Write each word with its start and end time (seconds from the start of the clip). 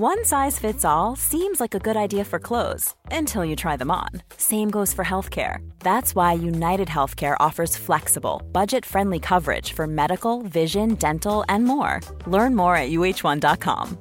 One 0.00 0.24
size 0.24 0.60
fits 0.60 0.84
all 0.84 1.16
seems 1.16 1.58
like 1.58 1.74
a 1.74 1.80
good 1.80 1.96
idea 1.96 2.24
for 2.24 2.38
clothes 2.38 2.94
until 3.10 3.44
you 3.44 3.56
try 3.56 3.76
them 3.76 3.90
on. 3.90 4.22
Same 4.36 4.70
goes 4.70 4.94
for 4.94 5.04
healthcare. 5.04 5.58
That's 5.80 6.14
why 6.14 6.34
United 6.34 6.86
Healthcare 6.86 7.34
offers 7.40 7.76
flexible, 7.76 8.40
budget-friendly 8.52 9.18
coverage 9.18 9.72
for 9.72 9.88
medical, 9.88 10.42
vision, 10.42 10.94
dental, 10.94 11.44
and 11.48 11.64
more. 11.64 11.98
Learn 12.28 12.54
more 12.54 12.76
at 12.76 12.90
uh1.com. 12.90 13.98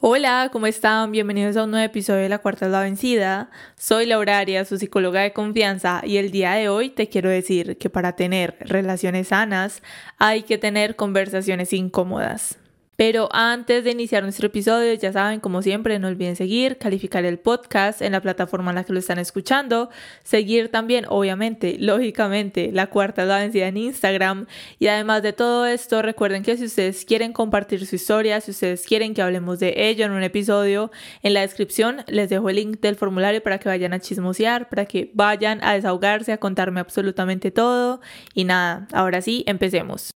Hola, 0.00 0.50
¿cómo 0.52 0.66
están? 0.66 1.12
Bienvenidos 1.12 1.56
a 1.56 1.62
un 1.62 1.70
nuevo 1.70 1.86
episodio 1.86 2.22
de 2.22 2.28
La 2.28 2.38
Cuarta 2.38 2.66
es 2.66 2.72
la 2.72 2.80
Vencida. 2.80 3.50
Soy 3.76 4.06
Laura 4.06 4.38
Arias, 4.38 4.66
su 4.66 4.76
psicóloga 4.76 5.20
de 5.20 5.32
confianza, 5.32 6.02
y 6.04 6.16
el 6.16 6.32
día 6.32 6.54
de 6.54 6.68
hoy 6.68 6.90
te 6.90 7.08
quiero 7.08 7.30
decir 7.30 7.78
que 7.78 7.90
para 7.90 8.16
tener 8.16 8.56
relaciones 8.58 9.28
sanas 9.28 9.84
hay 10.18 10.42
que 10.42 10.58
tener 10.58 10.96
conversaciones 10.96 11.72
incómodas. 11.72 12.58
Pero 12.98 13.28
antes 13.30 13.84
de 13.84 13.92
iniciar 13.92 14.24
nuestro 14.24 14.48
episodio, 14.48 14.92
ya 14.94 15.12
saben, 15.12 15.38
como 15.38 15.62
siempre, 15.62 16.00
no 16.00 16.08
olviden 16.08 16.34
seguir, 16.34 16.78
calificar 16.78 17.24
el 17.24 17.38
podcast 17.38 18.02
en 18.02 18.10
la 18.10 18.20
plataforma 18.20 18.72
en 18.72 18.74
la 18.74 18.82
que 18.82 18.92
lo 18.92 18.98
están 18.98 19.20
escuchando, 19.20 19.88
seguir 20.24 20.72
también, 20.72 21.04
obviamente, 21.08 21.76
lógicamente, 21.78 22.72
la 22.72 22.88
cuarta 22.88 23.24
la 23.24 23.38
vencida 23.38 23.68
en 23.68 23.76
Instagram. 23.76 24.46
Y 24.80 24.88
además 24.88 25.22
de 25.22 25.32
todo 25.32 25.64
esto, 25.64 26.02
recuerden 26.02 26.42
que 26.42 26.56
si 26.56 26.64
ustedes 26.64 27.04
quieren 27.04 27.32
compartir 27.32 27.86
su 27.86 27.94
historia, 27.94 28.40
si 28.40 28.50
ustedes 28.50 28.84
quieren 28.84 29.14
que 29.14 29.22
hablemos 29.22 29.60
de 29.60 29.74
ello 29.76 30.04
en 30.04 30.10
un 30.10 30.24
episodio, 30.24 30.90
en 31.22 31.34
la 31.34 31.42
descripción 31.42 31.98
les 32.08 32.30
dejo 32.30 32.50
el 32.50 32.56
link 32.56 32.80
del 32.80 32.96
formulario 32.96 33.40
para 33.44 33.58
que 33.58 33.68
vayan 33.68 33.92
a 33.92 34.00
chismosear, 34.00 34.68
para 34.68 34.86
que 34.86 35.12
vayan 35.14 35.62
a 35.62 35.74
desahogarse, 35.74 36.32
a 36.32 36.38
contarme 36.38 36.80
absolutamente 36.80 37.52
todo. 37.52 38.00
Y 38.34 38.42
nada, 38.42 38.88
ahora 38.92 39.22
sí, 39.22 39.44
empecemos. 39.46 40.10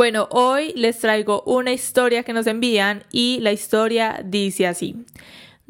Bueno, 0.00 0.28
hoy 0.30 0.72
les 0.76 0.98
traigo 0.98 1.42
una 1.44 1.72
historia 1.72 2.22
que 2.22 2.32
nos 2.32 2.46
envían 2.46 3.04
y 3.12 3.38
la 3.42 3.52
historia 3.52 4.22
dice 4.24 4.66
así. 4.66 4.96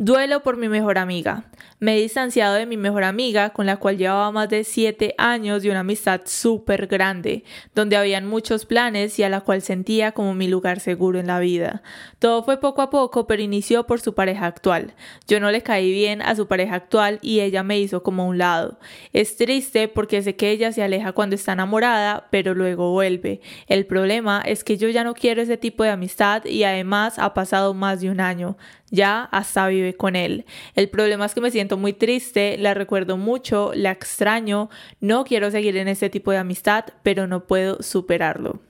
Duelo 0.02 0.42
por 0.42 0.56
mi 0.56 0.70
mejor 0.70 0.96
amiga. 0.96 1.44
Me 1.78 1.94
he 1.94 2.00
distanciado 2.00 2.54
de 2.54 2.64
mi 2.64 2.78
mejor 2.78 3.04
amiga, 3.04 3.50
con 3.50 3.66
la 3.66 3.76
cual 3.76 3.98
llevaba 3.98 4.32
más 4.32 4.48
de 4.48 4.64
siete 4.64 5.14
años 5.18 5.62
de 5.62 5.70
una 5.70 5.80
amistad 5.80 6.22
súper 6.24 6.86
grande, 6.86 7.44
donde 7.74 7.98
habían 7.98 8.26
muchos 8.26 8.64
planes 8.64 9.18
y 9.18 9.24
a 9.24 9.28
la 9.28 9.42
cual 9.42 9.60
sentía 9.60 10.12
como 10.12 10.32
mi 10.32 10.48
lugar 10.48 10.80
seguro 10.80 11.18
en 11.18 11.26
la 11.26 11.38
vida. 11.38 11.82
Todo 12.18 12.42
fue 12.44 12.60
poco 12.60 12.80
a 12.80 12.88
poco, 12.88 13.26
pero 13.26 13.42
inició 13.42 13.86
por 13.86 14.00
su 14.00 14.14
pareja 14.14 14.46
actual. 14.46 14.94
Yo 15.28 15.38
no 15.38 15.50
le 15.50 15.62
caí 15.62 15.92
bien 15.92 16.22
a 16.22 16.34
su 16.34 16.48
pareja 16.48 16.76
actual 16.76 17.18
y 17.20 17.40
ella 17.40 17.62
me 17.62 17.78
hizo 17.78 18.02
como 18.02 18.26
un 18.26 18.38
lado. 18.38 18.78
Es 19.12 19.36
triste 19.36 19.86
porque 19.88 20.22
sé 20.22 20.34
que 20.34 20.50
ella 20.50 20.72
se 20.72 20.82
aleja 20.82 21.12
cuando 21.12 21.34
está 21.34 21.52
enamorada, 21.52 22.26
pero 22.30 22.54
luego 22.54 22.90
vuelve. 22.92 23.42
El 23.66 23.84
problema 23.84 24.40
es 24.46 24.64
que 24.64 24.78
yo 24.78 24.88
ya 24.88 25.04
no 25.04 25.12
quiero 25.12 25.42
ese 25.42 25.58
tipo 25.58 25.84
de 25.84 25.90
amistad 25.90 26.46
y 26.46 26.64
además 26.64 27.18
ha 27.18 27.34
pasado 27.34 27.74
más 27.74 28.00
de 28.00 28.08
un 28.08 28.20
año 28.20 28.56
ya 28.90 29.24
hasta 29.24 29.68
vive 29.68 29.94
con 29.94 30.16
él. 30.16 30.44
El 30.74 30.88
problema 30.88 31.26
es 31.26 31.34
que 31.34 31.40
me 31.40 31.50
siento 31.50 31.76
muy 31.76 31.92
triste, 31.92 32.56
la 32.58 32.74
recuerdo 32.74 33.16
mucho, 33.16 33.72
la 33.74 33.90
extraño, 33.90 34.70
no 35.00 35.24
quiero 35.24 35.50
seguir 35.50 35.76
en 35.76 35.88
este 35.88 36.10
tipo 36.10 36.30
de 36.30 36.38
amistad, 36.38 36.84
pero 37.02 37.26
no 37.26 37.46
puedo 37.46 37.82
superarlo. 37.82 38.60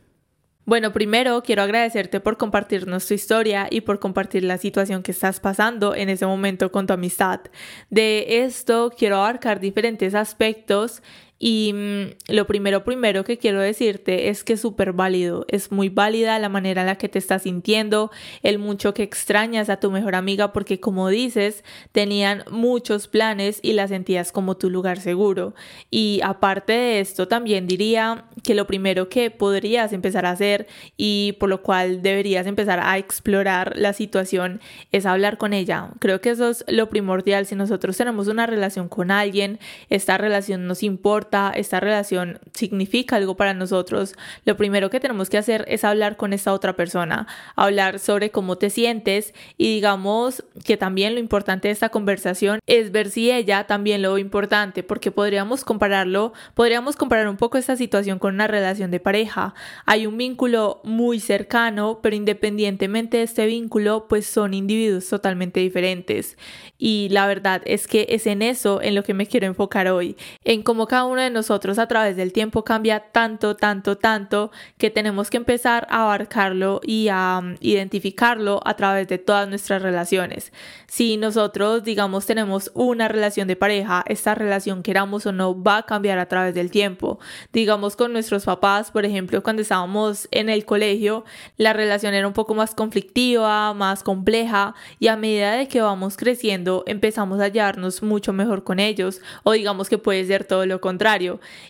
Bueno, 0.67 0.93
primero 0.93 1.43
quiero 1.43 1.63
agradecerte 1.63 2.21
por 2.21 2.37
compartirnos 2.37 3.05
tu 3.07 3.15
historia 3.15 3.67
y 3.71 3.81
por 3.81 3.99
compartir 3.99 4.45
la 4.45 4.57
situación 4.57 5.03
que 5.03 5.11
estás 5.11 5.41
pasando 5.41 5.97
en 5.97 6.09
ese 6.09 6.27
momento 6.27 6.71
con 6.71 6.87
tu 6.87 6.93
amistad. 6.93 7.41
De 7.89 8.45
esto 8.45 8.93
quiero 8.97 9.17
abarcar 9.17 9.59
diferentes 9.59 10.15
aspectos 10.15 11.03
y 11.43 11.73
mm, 11.73 12.35
lo 12.35 12.47
primero, 12.47 12.85
primero 12.85 13.25
que 13.25 13.39
quiero 13.39 13.61
decirte 13.61 14.29
es 14.29 14.45
que 14.45 14.53
es 14.53 14.61
súper 14.61 14.93
válido, 14.93 15.47
es 15.49 15.73
muy 15.73 15.89
válida 15.89 16.39
la 16.39 16.51
manera 16.51 16.83
en 16.83 16.87
la 16.87 16.99
que 16.99 17.09
te 17.09 17.19
estás 17.19 17.45
sintiendo, 17.45 18.11
el 18.43 18.59
mucho 18.59 18.93
que 18.93 19.03
extrañas 19.03 19.71
a 19.71 19.81
tu 19.81 19.91
mejor 19.91 20.15
amiga 20.15 20.53
porque 20.53 20.81
como 20.81 21.09
dices, 21.09 21.65
tenían 21.93 22.45
muchos 22.51 23.09
planes 23.09 23.59
y 23.63 23.73
la 23.73 23.89
sentías 23.89 24.33
como 24.33 24.59
tu 24.59 24.69
lugar 24.69 25.01
seguro. 25.01 25.55
Y 25.91 26.21
aparte 26.23 26.75
de 26.75 27.01
esto, 27.01 27.27
también 27.27 27.67
diría 27.67 28.27
que 28.45 28.55
lo 28.55 28.67
primero 28.67 29.09
que 29.09 29.31
podrías 29.31 29.95
empezar 29.95 30.27
a 30.27 30.33
hacer 30.33 30.67
y 30.99 31.37
por 31.41 31.49
lo 31.49 31.63
cual 31.63 32.03
deberías 32.03 32.47
empezar 32.47 32.81
a 32.83 32.99
explorar 32.99 33.79
la 33.79 33.95
situación 33.95 34.61
es 34.93 35.07
hablar 35.07 35.39
con 35.39 35.55
ella. 35.55 35.89
Creo 36.01 36.21
que 36.21 36.31
eso 36.31 36.51
es 36.51 36.67
lo 36.69 36.91
primordial. 36.91 37.47
Si 37.47 37.55
nosotros 37.55 37.97
tenemos 37.97 38.29
una 38.29 38.47
relación 38.47 38.91
con 38.91 39.11
alguien, 39.11 39.59
esta 39.89 40.19
relación 40.19 40.67
nos 40.67 40.83
importa, 40.83 41.30
esta 41.55 41.81
relación 41.81 42.39
significa 42.55 43.17
algo 43.17 43.37
para 43.37 43.55
nosotros, 43.55 44.15
lo 44.45 44.57
primero 44.57 44.91
que 44.91 45.01
tenemos 45.01 45.31
que 45.31 45.39
hacer 45.39 45.65
es 45.69 45.85
hablar 45.85 46.17
con 46.17 46.33
esta 46.33 46.53
otra 46.53 46.75
persona, 46.75 47.27
hablar 47.57 47.99
sobre 47.99 48.31
cómo 48.31 48.57
te 48.57 48.71
sientes 48.71 49.35
y 49.57 49.75
digamos 49.75 50.45
que 50.65 50.77
también 50.77 51.15
lo 51.15 51.21
importante 51.21 51.69
de 51.69 51.73
esta 51.73 51.89
conversación 51.89 52.61
es 52.67 52.93
ver 52.93 53.11
si 53.11 53.31
ella 53.31 53.65
también 53.67 54.03
lo 54.03 54.19
importante, 54.19 54.83
porque 54.83 55.11
podríamos 55.11 55.65
compararlo, 55.65 56.33
podríamos 56.55 56.97
comparar 56.97 57.29
un 57.29 57.37
poco 57.37 57.59
esta 57.59 57.77
situación 57.77 58.19
con 58.19 58.35
una 58.35 58.47
relación 58.47 58.91
de 58.91 59.01
pareja. 59.01 59.55
Hay 59.87 60.07
un 60.07 60.17
vínculo 60.17 60.81
muy 60.85 61.21
cercano, 61.21 62.01
pero 62.03 62.17
independientemente 62.17 63.19
de 63.19 63.23
este 63.25 63.47
vínculo, 63.47 64.07
pues 64.09 64.27
son 64.27 64.55
individuos 64.55 65.09
totalmente 65.09 65.61
diferentes. 65.61 66.37
Y 66.79 67.09
la 67.11 67.27
verdad 67.27 67.63
es 67.65 67.87
que 67.87 68.07
es 68.11 68.27
en 68.27 68.43
eso 68.43 68.81
en 68.83 68.95
lo 68.95 69.03
que 69.03 69.15
me 69.15 69.27
quiero 69.27 69.47
enfocar 69.47 69.89
hoy, 69.89 70.17
en 70.45 70.63
cómo 70.63 70.87
cada 70.87 71.05
uno 71.05 71.20
de 71.21 71.31
nosotros 71.31 71.79
a 71.79 71.87
través 71.87 72.17
del 72.17 72.33
tiempo 72.33 72.65
cambia 72.65 73.01
tanto, 73.13 73.57
tanto, 73.57 73.97
tanto 73.97 74.51
que 74.79 74.91
tenemos 74.91 75.31
que 75.31 75.37
empezar 75.37 75.87
a 75.91 76.03
abarcarlo 76.05 76.81
y 76.83 77.09
a 77.09 77.41
um, 77.43 77.57
identificarlo 77.61 78.61
a 78.65 78.75
través 78.75 79.09
de 79.09 79.19
todas 79.19 79.49
nuestras 79.49 79.83
relaciones. 79.83 80.53
Si 80.87 81.17
nosotros, 81.17 81.85
digamos, 81.85 82.27
tenemos 82.27 82.71
una 82.75 83.09
relación 83.09 83.47
de 83.47 83.57
pareja, 83.57 84.03
esta 84.07 84.35
relación, 84.35 84.83
queramos 84.83 85.27
o 85.27 85.33
no, 85.33 85.63
va 85.63 85.79
a 85.79 85.83
cambiar 85.85 86.19
a 86.19 86.27
través 86.27 86.55
del 86.55 86.71
tiempo. 86.71 87.19
Digamos, 87.53 87.97
con 87.97 88.13
nuestros 88.13 88.45
papás, 88.45 88.91
por 88.91 89.05
ejemplo, 89.05 89.43
cuando 89.43 89.63
estábamos 89.63 90.29
en 90.31 90.49
el 90.49 90.65
colegio, 90.65 91.25
la 91.57 91.73
relación 91.73 92.15
era 92.15 92.27
un 92.27 92.33
poco 92.33 92.55
más 92.55 92.75
conflictiva, 92.75 93.75
más 93.75 94.03
compleja 94.03 94.75
y 94.99 95.09
a 95.09 95.17
medida 95.17 95.53
de 95.53 95.69
que 95.69 95.81
vamos 95.81 96.17
creciendo, 96.17 96.85
empezamos 96.87 97.41
a 97.41 97.49
llevarnos 97.49 98.03
mucho 98.03 98.33
mejor 98.33 98.65
con 98.65 98.81
ellos 98.81 99.21
o 99.43 99.53
digamos 99.53 99.89
que 99.89 99.99
puede 99.99 100.25
ser 100.25 100.45
todo 100.45 100.67
lo 100.67 100.81
contrario 100.81 101.10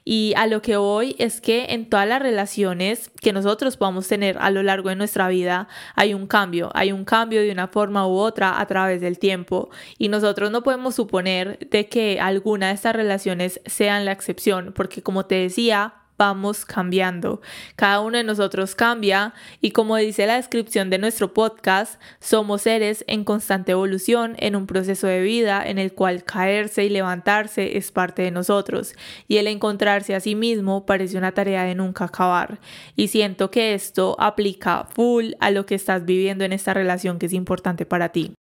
y 0.04 0.34
a 0.36 0.46
lo 0.46 0.60
que 0.62 0.76
voy 0.76 1.16
es 1.18 1.40
que 1.40 1.66
en 1.70 1.88
todas 1.88 2.06
las 2.06 2.20
relaciones 2.20 3.10
que 3.20 3.32
nosotros 3.32 3.76
podamos 3.76 4.06
tener 4.08 4.36
a 4.38 4.50
lo 4.50 4.62
largo 4.62 4.88
de 4.88 4.96
nuestra 4.96 5.28
vida 5.28 5.68
hay 5.94 6.14
un 6.14 6.26
cambio, 6.26 6.70
hay 6.74 6.92
un 6.92 7.04
cambio 7.04 7.40
de 7.40 7.52
una 7.52 7.68
forma 7.68 8.06
u 8.06 8.12
otra 8.12 8.60
a 8.60 8.66
través 8.66 9.00
del 9.00 9.18
tiempo. 9.18 9.70
Y 9.98 10.08
nosotros 10.08 10.50
no 10.50 10.62
podemos 10.62 10.94
suponer 10.94 11.58
de 11.70 11.88
que 11.88 12.20
alguna 12.20 12.68
de 12.68 12.74
estas 12.74 12.94
relaciones 12.94 13.60
sean 13.66 14.04
la 14.04 14.12
excepción, 14.12 14.72
porque 14.74 15.02
como 15.02 15.26
te 15.26 15.36
decía, 15.36 15.94
vamos 16.20 16.66
cambiando. 16.66 17.40
Cada 17.76 18.00
uno 18.00 18.18
de 18.18 18.24
nosotros 18.24 18.74
cambia 18.74 19.32
y 19.62 19.70
como 19.70 19.96
dice 19.96 20.26
la 20.26 20.36
descripción 20.36 20.90
de 20.90 20.98
nuestro 20.98 21.32
podcast, 21.32 21.98
somos 22.20 22.60
seres 22.60 23.06
en 23.06 23.24
constante 23.24 23.72
evolución, 23.72 24.34
en 24.36 24.54
un 24.54 24.66
proceso 24.66 25.06
de 25.06 25.22
vida 25.22 25.62
en 25.64 25.78
el 25.78 25.94
cual 25.94 26.22
caerse 26.22 26.84
y 26.84 26.90
levantarse 26.90 27.78
es 27.78 27.90
parte 27.90 28.20
de 28.20 28.30
nosotros 28.32 28.92
y 29.28 29.38
el 29.38 29.46
encontrarse 29.46 30.14
a 30.14 30.20
sí 30.20 30.34
mismo 30.34 30.84
parece 30.84 31.16
una 31.16 31.32
tarea 31.32 31.64
de 31.64 31.74
nunca 31.74 32.04
acabar. 32.04 32.60
Y 32.96 33.08
siento 33.08 33.50
que 33.50 33.72
esto 33.72 34.14
aplica 34.18 34.84
full 34.94 35.32
a 35.40 35.50
lo 35.50 35.64
que 35.64 35.74
estás 35.74 36.04
viviendo 36.04 36.44
en 36.44 36.52
esta 36.52 36.74
relación 36.74 37.18
que 37.18 37.26
es 37.26 37.32
importante 37.32 37.86
para 37.86 38.10
ti. 38.10 38.34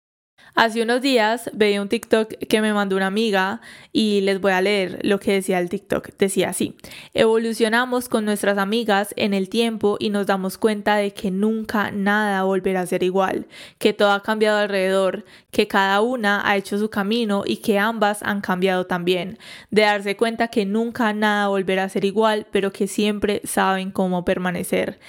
Hace 0.56 0.82
unos 0.82 1.02
días 1.02 1.50
veía 1.54 1.82
un 1.82 1.90
TikTok 1.90 2.30
que 2.48 2.62
me 2.62 2.74
mandó 2.74 2.96
una 2.96 3.08
amiga 3.08 3.62
y 3.94 4.22
les 4.22 4.42
voy 4.42 4.52
a 4.52 4.62
leer 4.62 5.00
lo 5.04 5.20
que 5.20 5.34
decía 5.34 5.60
el 5.60 5.70
TikTok. 5.70 6.10
Decía 6.18 6.50
así, 6.50 6.76
evolucionamos 7.14 8.10
con 8.10 8.26
nuestras 8.26 8.58
amigas 8.58 9.14
en 9.16 9.34
el 9.34 9.50
tiempo 9.50 9.98
y 10.00 10.10
nos 10.10 10.26
damos 10.26 10.58
cuenta 10.58 10.96
de 10.96 11.14
que 11.14 11.32
nunca 11.32 11.92
nada 11.92 12.44
volverá 12.44 12.82
a 12.82 12.86
ser 12.86 13.04
igual, 13.04 13.48
que 13.78 13.94
todo 13.94 14.12
ha 14.12 14.24
cambiado 14.24 14.58
alrededor, 14.58 15.24
que 15.52 15.68
cada 15.68 16.02
una 16.02 16.48
ha 16.48 16.58
hecho 16.58 16.78
su 16.78 16.90
camino 16.90 17.44
y 17.46 17.58
que 17.58 17.80
ambas 17.80 18.24
han 18.24 18.42
cambiado 18.42 18.86
también. 18.86 19.38
De 19.70 19.84
darse 19.84 20.18
cuenta 20.18 20.48
que 20.48 20.66
nunca 20.66 21.14
nada 21.14 21.48
volverá 21.48 21.84
a 21.84 21.90
ser 21.90 22.06
igual, 22.06 22.48
pero 22.52 22.74
que 22.74 22.88
siempre 22.88 23.42
saben 23.44 23.92
cómo 23.92 24.26
permanecer. 24.26 25.00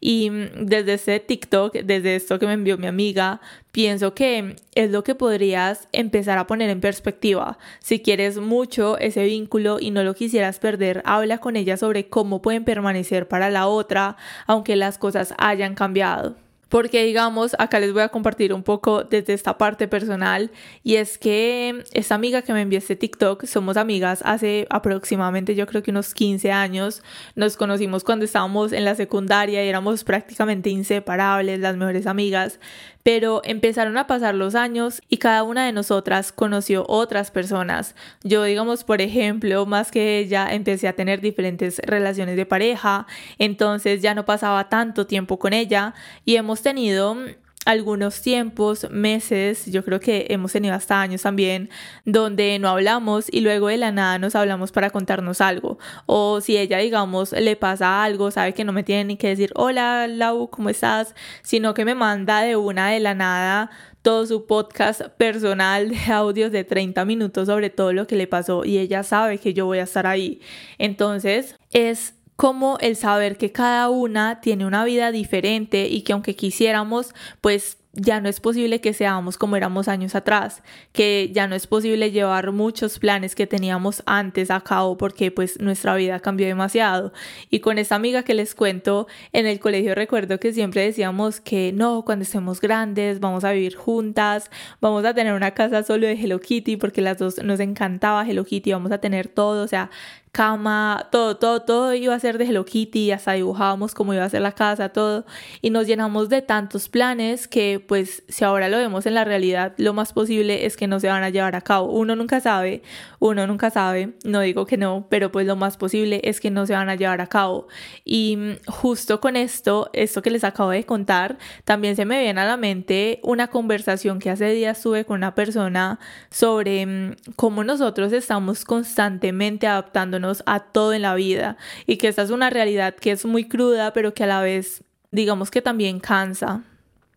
Y 0.00 0.30
desde 0.30 0.94
ese 0.94 1.20
TikTok, 1.20 1.74
desde 1.74 2.16
esto 2.16 2.38
que 2.38 2.46
me 2.46 2.54
envió 2.54 2.78
mi 2.78 2.86
amiga, 2.86 3.40
pienso 3.70 4.14
que 4.14 4.56
es 4.74 4.90
lo 4.90 5.04
que 5.04 5.14
podrías 5.14 5.88
empezar 5.92 6.38
a 6.38 6.46
poner 6.46 6.70
en 6.70 6.80
perspectiva. 6.80 7.58
Si 7.80 8.00
quieres 8.00 8.38
mucho 8.38 8.96
ese 8.98 9.24
vínculo 9.24 9.78
y 9.78 9.90
no 9.90 10.02
lo 10.02 10.14
quisieras 10.14 10.58
perder, 10.58 11.02
habla 11.04 11.38
con 11.38 11.56
ella 11.56 11.76
sobre 11.76 12.08
cómo 12.08 12.40
pueden 12.40 12.64
permanecer 12.64 13.28
para 13.28 13.50
la 13.50 13.66
otra, 13.66 14.16
aunque 14.46 14.74
las 14.74 14.96
cosas 14.96 15.34
hayan 15.38 15.74
cambiado. 15.74 16.36
Porque 16.70 17.04
digamos, 17.04 17.56
acá 17.58 17.80
les 17.80 17.92
voy 17.92 18.02
a 18.02 18.08
compartir 18.08 18.54
un 18.54 18.62
poco 18.62 19.02
desde 19.02 19.34
esta 19.34 19.58
parte 19.58 19.88
personal 19.88 20.52
y 20.84 20.94
es 20.94 21.18
que 21.18 21.84
esta 21.92 22.14
amiga 22.14 22.42
que 22.42 22.52
me 22.52 22.62
envió 22.62 22.78
este 22.78 22.94
TikTok, 22.94 23.44
somos 23.44 23.76
amigas 23.76 24.22
hace 24.24 24.68
aproximadamente 24.70 25.56
yo 25.56 25.66
creo 25.66 25.82
que 25.82 25.90
unos 25.90 26.14
15 26.14 26.52
años, 26.52 27.02
nos 27.34 27.56
conocimos 27.56 28.04
cuando 28.04 28.24
estábamos 28.24 28.72
en 28.72 28.84
la 28.84 28.94
secundaria 28.94 29.64
y 29.64 29.68
éramos 29.68 30.04
prácticamente 30.04 30.70
inseparables, 30.70 31.58
las 31.58 31.76
mejores 31.76 32.06
amigas, 32.06 32.60
pero 33.02 33.40
empezaron 33.44 33.96
a 33.96 34.06
pasar 34.06 34.34
los 34.34 34.54
años 34.54 35.02
y 35.08 35.18
cada 35.18 35.42
una 35.42 35.66
de 35.66 35.72
nosotras 35.72 36.32
conoció 36.32 36.84
otras 36.88 37.30
personas. 37.30 37.94
Yo, 38.22 38.44
digamos, 38.44 38.84
por 38.84 39.00
ejemplo, 39.00 39.66
más 39.66 39.90
que 39.90 40.18
ella, 40.18 40.52
empecé 40.52 40.88
a 40.88 40.94
tener 40.94 41.20
diferentes 41.20 41.78
relaciones 41.84 42.36
de 42.36 42.46
pareja, 42.46 43.06
entonces 43.38 44.02
ya 44.02 44.14
no 44.14 44.24
pasaba 44.24 44.68
tanto 44.68 45.06
tiempo 45.06 45.38
con 45.38 45.52
ella 45.52 45.94
y 46.24 46.36
hemos 46.36 46.62
tenido 46.62 47.16
algunos 47.66 48.22
tiempos, 48.22 48.88
meses, 48.90 49.66
yo 49.66 49.84
creo 49.84 50.00
que 50.00 50.26
hemos 50.30 50.52
tenido 50.52 50.74
hasta 50.74 51.00
años 51.00 51.22
también, 51.22 51.68
donde 52.04 52.58
no 52.58 52.68
hablamos 52.70 53.26
y 53.30 53.40
luego 53.40 53.68
de 53.68 53.76
la 53.76 53.92
nada 53.92 54.18
nos 54.18 54.34
hablamos 54.34 54.72
para 54.72 54.90
contarnos 54.90 55.40
algo. 55.40 55.78
O 56.06 56.40
si 56.40 56.56
ella, 56.56 56.78
digamos, 56.78 57.32
le 57.32 57.56
pasa 57.56 58.02
algo, 58.02 58.30
sabe 58.30 58.54
que 58.54 58.64
no 58.64 58.72
me 58.72 58.82
tiene 58.82 59.04
ni 59.04 59.16
que 59.16 59.28
decir, 59.28 59.52
hola 59.54 60.06
Lau, 60.08 60.48
¿cómo 60.48 60.70
estás? 60.70 61.14
Sino 61.42 61.74
que 61.74 61.84
me 61.84 61.94
manda 61.94 62.40
de 62.40 62.56
una 62.56 62.90
de 62.90 63.00
la 63.00 63.14
nada 63.14 63.70
todo 64.02 64.26
su 64.26 64.46
podcast 64.46 65.02
personal 65.18 65.90
de 65.90 66.12
audios 66.12 66.52
de 66.52 66.64
30 66.64 67.04
minutos 67.04 67.46
sobre 67.46 67.68
todo 67.68 67.92
lo 67.92 68.06
que 68.06 68.16
le 68.16 68.26
pasó 68.26 68.64
y 68.64 68.78
ella 68.78 69.02
sabe 69.02 69.38
que 69.38 69.52
yo 69.52 69.66
voy 69.66 69.78
a 69.78 69.82
estar 69.82 70.06
ahí. 70.06 70.40
Entonces 70.78 71.56
es 71.72 72.14
como 72.40 72.78
el 72.80 72.96
saber 72.96 73.36
que 73.36 73.52
cada 73.52 73.90
una 73.90 74.40
tiene 74.40 74.64
una 74.64 74.82
vida 74.82 75.12
diferente 75.12 75.88
y 75.88 76.00
que 76.00 76.14
aunque 76.14 76.36
quisiéramos, 76.36 77.14
pues 77.42 77.76
ya 77.92 78.20
no 78.20 78.28
es 78.28 78.40
posible 78.40 78.80
que 78.80 78.94
seamos 78.94 79.36
como 79.36 79.56
éramos 79.56 79.88
años 79.88 80.14
atrás, 80.14 80.62
que 80.92 81.30
ya 81.34 81.48
no 81.48 81.56
es 81.56 81.66
posible 81.66 82.12
llevar 82.12 82.52
muchos 82.52 82.98
planes 82.98 83.34
que 83.34 83.46
teníamos 83.46 84.02
antes 84.06 84.50
a 84.50 84.60
cabo 84.60 84.96
porque 84.96 85.30
pues 85.30 85.60
nuestra 85.60 85.94
vida 85.96 86.20
cambió 86.20 86.46
demasiado. 86.46 87.12
Y 87.50 87.60
con 87.60 87.78
esta 87.78 87.96
amiga 87.96 88.22
que 88.22 88.34
les 88.34 88.54
cuento, 88.54 89.08
en 89.32 89.46
el 89.46 89.58
colegio 89.58 89.94
recuerdo 89.94 90.38
que 90.38 90.52
siempre 90.52 90.82
decíamos 90.82 91.40
que 91.40 91.72
no, 91.72 92.04
cuando 92.04 92.22
estemos 92.22 92.60
grandes 92.60 93.18
vamos 93.18 93.44
a 93.44 93.52
vivir 93.52 93.74
juntas, 93.74 94.50
vamos 94.80 95.04
a 95.04 95.12
tener 95.12 95.34
una 95.34 95.50
casa 95.50 95.82
solo 95.82 96.06
de 96.06 96.12
Hello 96.12 96.40
Kitty 96.40 96.76
porque 96.76 97.02
las 97.02 97.18
dos 97.18 97.42
nos 97.42 97.58
encantaba 97.60 98.26
Hello 98.26 98.44
Kitty, 98.44 98.72
vamos 98.72 98.92
a 98.92 98.98
tener 98.98 99.28
todo, 99.28 99.64
o 99.64 99.68
sea, 99.68 99.90
cama, 100.32 101.08
todo, 101.10 101.36
todo, 101.36 101.62
todo 101.62 101.94
iba 101.94 102.14
a 102.14 102.20
ser 102.20 102.38
de 102.38 102.44
Hello 102.44 102.64
Kitty, 102.64 103.10
hasta 103.10 103.32
dibujábamos 103.32 103.94
cómo 103.94 104.14
iba 104.14 104.24
a 104.24 104.30
ser 104.30 104.42
la 104.42 104.52
casa, 104.52 104.90
todo, 104.90 105.26
y 105.60 105.70
nos 105.70 105.86
llenamos 105.86 106.28
de 106.28 106.40
tantos 106.40 106.88
planes 106.88 107.48
que 107.48 107.84
pues 107.86 108.22
si 108.28 108.44
ahora 108.44 108.68
lo 108.68 108.78
vemos 108.78 109.06
en 109.06 109.14
la 109.14 109.24
realidad, 109.24 109.74
lo 109.76 109.92
más 109.92 110.12
posible 110.12 110.66
es 110.66 110.76
que 110.76 110.86
no 110.86 111.00
se 111.00 111.08
van 111.08 111.24
a 111.24 111.30
llevar 111.30 111.56
a 111.56 111.60
cabo. 111.60 111.90
Uno 111.92 112.14
nunca 112.14 112.40
sabe, 112.40 112.82
uno 113.18 113.46
nunca 113.46 113.70
sabe, 113.70 114.14
no 114.24 114.40
digo 114.40 114.66
que 114.66 114.76
no, 114.76 115.06
pero 115.10 115.32
pues 115.32 115.46
lo 115.46 115.56
más 115.56 115.76
posible 115.76 116.20
es 116.22 116.40
que 116.40 116.50
no 116.50 116.64
se 116.66 116.74
van 116.74 116.88
a 116.88 116.94
llevar 116.94 117.20
a 117.20 117.26
cabo. 117.26 117.66
Y 118.04 118.36
mm, 118.36 118.70
justo 118.70 119.20
con 119.20 119.34
esto, 119.34 119.90
esto 119.92 120.22
que 120.22 120.30
les 120.30 120.44
acabo 120.44 120.70
de 120.70 120.84
contar, 120.84 121.38
también 121.64 121.96
se 121.96 122.04
me 122.04 122.20
viene 122.20 122.40
a 122.40 122.46
la 122.46 122.56
mente 122.56 123.18
una 123.24 123.48
conversación 123.48 124.20
que 124.20 124.30
hace 124.30 124.50
días 124.50 124.80
tuve 124.80 125.04
con 125.04 125.16
una 125.16 125.34
persona 125.34 125.98
sobre 126.30 126.86
mm, 126.86 127.16
cómo 127.34 127.64
nosotros 127.64 128.12
estamos 128.12 128.64
constantemente 128.64 129.66
adaptando 129.66 130.19
a 130.46 130.60
todo 130.60 130.92
en 130.92 131.02
la 131.02 131.14
vida 131.14 131.56
y 131.86 131.96
que 131.96 132.08
esta 132.08 132.22
es 132.22 132.30
una 132.30 132.50
realidad 132.50 132.94
que 132.94 133.12
es 133.12 133.24
muy 133.24 133.48
cruda, 133.48 133.92
pero 133.92 134.14
que 134.14 134.24
a 134.24 134.26
la 134.26 134.42
vez 134.42 134.82
digamos 135.10 135.50
que 135.50 135.62
también 135.62 136.00
cansa. 136.00 136.62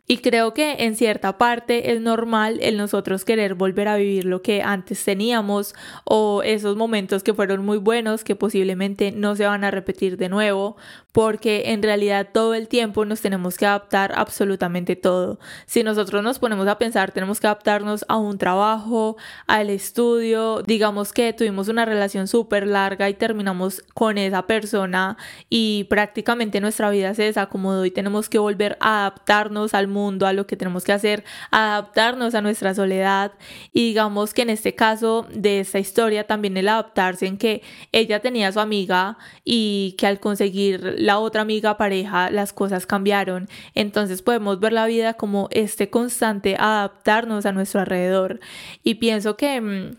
Y 0.06 0.18
creo 0.18 0.54
que 0.54 0.74
en 0.80 0.98
cierta 0.98 1.38
parte 1.38 1.94
es 1.94 2.02
normal 2.02 2.60
el 2.62 2.76
nosotros 2.76 3.24
querer 3.24 3.56
volver 3.56 3.88
a 3.88 3.96
vivir 3.96 4.26
lo 4.26 4.42
que 4.42 4.62
antes 4.62 5.04
teníamos 5.06 5.76
o 6.04 6.44
esos 6.44 6.76
momentos 6.76 7.24
que 7.24 7.34
fueron 7.34 7.64
muy 7.64 7.78
buenos 7.78 8.26
que 8.26 8.36
posiblemente 8.36 9.14
no 9.14 9.38
se 9.38 9.46
van 9.46 9.64
a 9.64 9.72
repetir 9.72 10.18
de 10.18 10.28
nuevo 10.28 10.76
porque 11.13 11.65
en 11.68 11.83
realidad 11.83 12.30
todo 12.33 12.56
el 12.56 12.68
tiempo 12.68 13.06
nos 13.06 13.21
tenemos 13.21 13.56
que 13.56 13.68
adaptar 13.68 14.13
absolutamente 14.15 14.95
todo. 14.95 15.39
Si 15.68 15.83
nosotros 15.83 16.24
nos 16.24 16.39
ponemos 16.39 16.68
a 16.68 16.80
pensar, 16.80 17.12
tenemos 17.12 17.39
que 17.39 17.45
adaptarnos 17.45 18.04
a 18.10 18.18
un 18.18 18.39
trabajo, 18.39 19.15
al 19.45 19.69
estudio, 19.69 20.63
digamos 20.63 21.13
que 21.13 21.31
tuvimos 21.31 21.68
una 21.68 21.86
relación 21.86 22.27
súper 22.27 22.65
larga 22.65 23.10
y 23.10 23.13
terminamos 23.13 23.83
con 23.94 24.18
esa 24.18 24.48
persona 24.48 25.15
y 25.50 25.86
prácticamente 25.86 26.60
nuestra 26.60 26.89
vida 26.89 27.13
se 27.13 27.24
desacomodó 27.24 27.86
y 27.86 27.92
tenemos 27.92 28.27
que 28.27 28.39
volver 28.39 28.75
a 28.80 29.01
adaptarnos 29.01 29.75
al 29.75 29.88
mundo, 29.88 30.25
a 30.25 30.33
lo 30.33 30.48
que 30.48 30.57
tenemos 30.57 30.83
que 30.83 30.94
hacer, 30.94 31.24
adaptarnos 31.51 32.33
a 32.33 32.42
nuestra 32.42 32.74
soledad 32.74 33.33
y 33.71 33.89
digamos 33.89 34.33
que 34.33 34.42
en 34.42 34.50
este 34.50 34.74
caso 34.74 35.27
de 35.31 35.60
esta 35.60 35.77
historia 35.77 36.25
también 36.25 36.57
el 36.57 36.69
adaptarse 36.69 37.27
en 37.27 37.38
que 37.38 37.62
ella 37.92 38.19
tenía 38.19 38.48
a 38.48 38.51
su 38.51 38.60
amiga 38.60 39.20
y 39.46 39.96
que 40.00 40.08
al 40.08 40.20
conseguir 40.20 41.02
la 41.03 41.19
otra 41.19 41.41
amiga 41.41 41.75
pareja, 41.75 42.31
las 42.31 42.53
cosas 42.53 42.86
cambiaron. 42.86 43.50
Entonces 43.75 44.22
podemos 44.22 44.62
ver 44.62 44.72
la 44.72 44.86
vida 44.86 45.15
como 45.15 45.50
este 45.51 45.89
constante 45.89 46.55
adaptarnos 46.57 47.45
a 47.45 47.51
nuestro 47.51 47.81
alrededor. 47.81 48.39
Y 48.86 48.95
pienso 48.95 49.36
que 49.36 49.60
mm, 49.60 49.95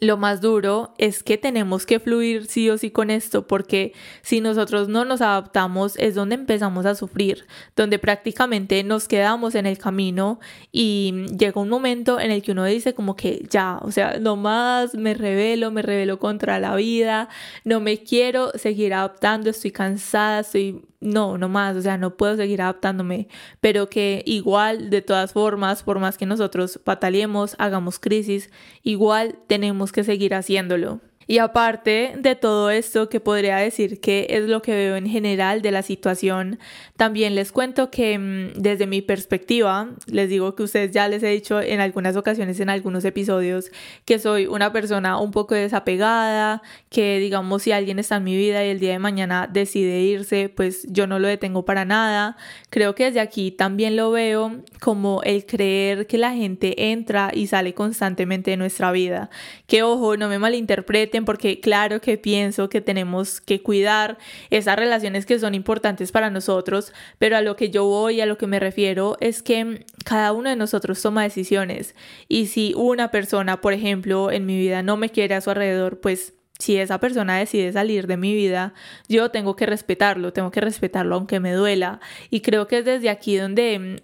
lo 0.00 0.16
más 0.16 0.40
duro 0.40 0.94
es 0.98 1.22
que 1.22 1.38
tenemos 1.38 1.86
que 1.86 2.00
fluir 2.00 2.46
sí 2.46 2.68
o 2.70 2.78
sí 2.78 2.90
con 2.90 3.10
esto, 3.10 3.46
porque 3.46 3.92
si 4.22 4.40
nosotros 4.40 4.88
no 4.88 5.04
nos 5.04 5.20
adaptamos 5.20 5.96
es 5.96 6.14
donde 6.14 6.34
empezamos 6.34 6.86
a 6.86 6.94
sufrir, 6.94 7.46
donde 7.74 7.98
prácticamente 7.98 8.82
nos 8.84 9.08
quedamos 9.08 9.54
en 9.54 9.66
el 9.66 9.78
camino 9.78 10.40
y 10.72 11.26
llega 11.38 11.60
un 11.60 11.68
momento 11.68 12.20
en 12.20 12.30
el 12.30 12.42
que 12.42 12.52
uno 12.52 12.64
dice 12.64 12.94
como 12.94 13.16
que 13.16 13.46
ya, 13.50 13.78
o 13.82 13.90
sea, 13.90 14.18
no 14.18 14.36
más 14.36 14.94
me 14.94 15.14
revelo, 15.14 15.70
me 15.70 15.82
revelo 15.82 16.18
contra 16.18 16.58
la 16.58 16.74
vida, 16.76 17.28
no 17.64 17.80
me 17.80 17.98
quiero 17.98 18.52
seguir 18.54 18.94
adaptando, 18.94 19.50
estoy 19.50 19.70
cansada, 19.70 20.40
estoy 20.40 20.82
no, 21.00 21.38
no 21.38 21.48
más, 21.48 21.76
o 21.76 21.82
sea, 21.82 21.98
no 21.98 22.16
puedo 22.16 22.36
seguir 22.36 22.62
adaptándome, 22.62 23.28
pero 23.60 23.88
que 23.88 24.22
igual, 24.26 24.90
de 24.90 25.02
todas 25.02 25.32
formas, 25.32 25.82
por 25.82 25.98
más 25.98 26.18
que 26.18 26.26
nosotros 26.26 26.80
pataleemos, 26.82 27.56
hagamos 27.58 27.98
crisis, 27.98 28.50
igual 28.82 29.38
tenemos 29.46 29.92
que 29.92 30.04
seguir 30.04 30.34
haciéndolo. 30.34 31.00
Y 31.28 31.38
aparte 31.38 32.14
de 32.16 32.36
todo 32.36 32.70
esto 32.70 33.08
que 33.08 33.18
podría 33.18 33.56
decir 33.56 34.00
que 34.00 34.28
es 34.30 34.44
lo 34.44 34.62
que 34.62 34.72
veo 34.72 34.96
en 34.96 35.08
general 35.08 35.60
de 35.60 35.72
la 35.72 35.82
situación, 35.82 36.60
también 36.96 37.34
les 37.34 37.50
cuento 37.50 37.90
que 37.90 38.16
mm, 38.18 38.60
desde 38.60 38.86
mi 38.86 39.02
perspectiva, 39.02 39.90
les 40.06 40.28
digo 40.28 40.54
que 40.54 40.62
ustedes 40.62 40.92
ya 40.92 41.08
les 41.08 41.22
he 41.24 41.28
dicho 41.28 41.60
en 41.60 41.80
algunas 41.80 42.16
ocasiones, 42.16 42.60
en 42.60 42.70
algunos 42.70 43.04
episodios, 43.04 43.72
que 44.04 44.20
soy 44.20 44.46
una 44.46 44.72
persona 44.72 45.18
un 45.18 45.32
poco 45.32 45.56
desapegada, 45.56 46.62
que 46.90 47.18
digamos 47.18 47.62
si 47.62 47.72
alguien 47.72 47.98
está 47.98 48.16
en 48.16 48.24
mi 48.24 48.36
vida 48.36 48.64
y 48.64 48.68
el 48.68 48.78
día 48.78 48.92
de 48.92 49.00
mañana 49.00 49.48
decide 49.52 50.00
irse, 50.02 50.48
pues 50.48 50.86
yo 50.88 51.08
no 51.08 51.18
lo 51.18 51.26
detengo 51.26 51.64
para 51.64 51.84
nada. 51.84 52.36
Creo 52.70 52.94
que 52.94 53.06
desde 53.06 53.20
aquí 53.20 53.50
también 53.50 53.96
lo 53.96 54.12
veo 54.12 54.62
como 54.80 55.22
el 55.24 55.44
creer 55.44 56.06
que 56.06 56.18
la 56.18 56.32
gente 56.34 56.92
entra 56.92 57.30
y 57.34 57.48
sale 57.48 57.74
constantemente 57.74 58.52
de 58.52 58.56
nuestra 58.56 58.92
vida. 58.92 59.28
Que 59.66 59.82
ojo, 59.82 60.16
no 60.16 60.28
me 60.28 60.38
malinterprete 60.38 61.15
porque 61.24 61.60
claro 61.60 62.00
que 62.00 62.18
pienso 62.18 62.68
que 62.68 62.80
tenemos 62.80 63.40
que 63.40 63.62
cuidar 63.62 64.18
esas 64.50 64.76
relaciones 64.76 65.26
que 65.26 65.38
son 65.38 65.54
importantes 65.54 66.12
para 66.12 66.30
nosotros, 66.30 66.92
pero 67.18 67.36
a 67.36 67.40
lo 67.40 67.56
que 67.56 67.70
yo 67.70 67.84
voy, 67.84 68.20
a 68.20 68.26
lo 68.26 68.38
que 68.38 68.46
me 68.46 68.60
refiero, 68.60 69.16
es 69.20 69.42
que 69.42 69.84
cada 70.04 70.32
uno 70.32 70.50
de 70.50 70.56
nosotros 70.56 71.00
toma 71.00 71.22
decisiones. 71.22 71.94
Y 72.28 72.46
si 72.46 72.74
una 72.76 73.10
persona, 73.10 73.60
por 73.60 73.72
ejemplo, 73.72 74.30
en 74.30 74.46
mi 74.46 74.58
vida 74.58 74.82
no 74.82 74.96
me 74.96 75.10
quiere 75.10 75.34
a 75.34 75.40
su 75.40 75.50
alrededor, 75.50 76.00
pues 76.00 76.34
si 76.58 76.76
esa 76.78 77.00
persona 77.00 77.38
decide 77.38 77.72
salir 77.72 78.06
de 78.06 78.16
mi 78.16 78.34
vida, 78.34 78.72
yo 79.08 79.30
tengo 79.30 79.56
que 79.56 79.66
respetarlo, 79.66 80.32
tengo 80.32 80.50
que 80.50 80.60
respetarlo 80.60 81.16
aunque 81.16 81.40
me 81.40 81.52
duela. 81.52 82.00
Y 82.30 82.40
creo 82.40 82.66
que 82.66 82.78
es 82.78 82.84
desde 82.84 83.10
aquí 83.10 83.36
donde 83.36 84.02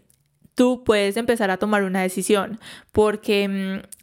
tú 0.54 0.85
puedes 0.85 1.16
empezar 1.16 1.50
a 1.50 1.57
tomar 1.57 1.83
una 1.83 2.02
decisión, 2.02 2.61
porque 2.92 3.49
mm, 3.49 4.01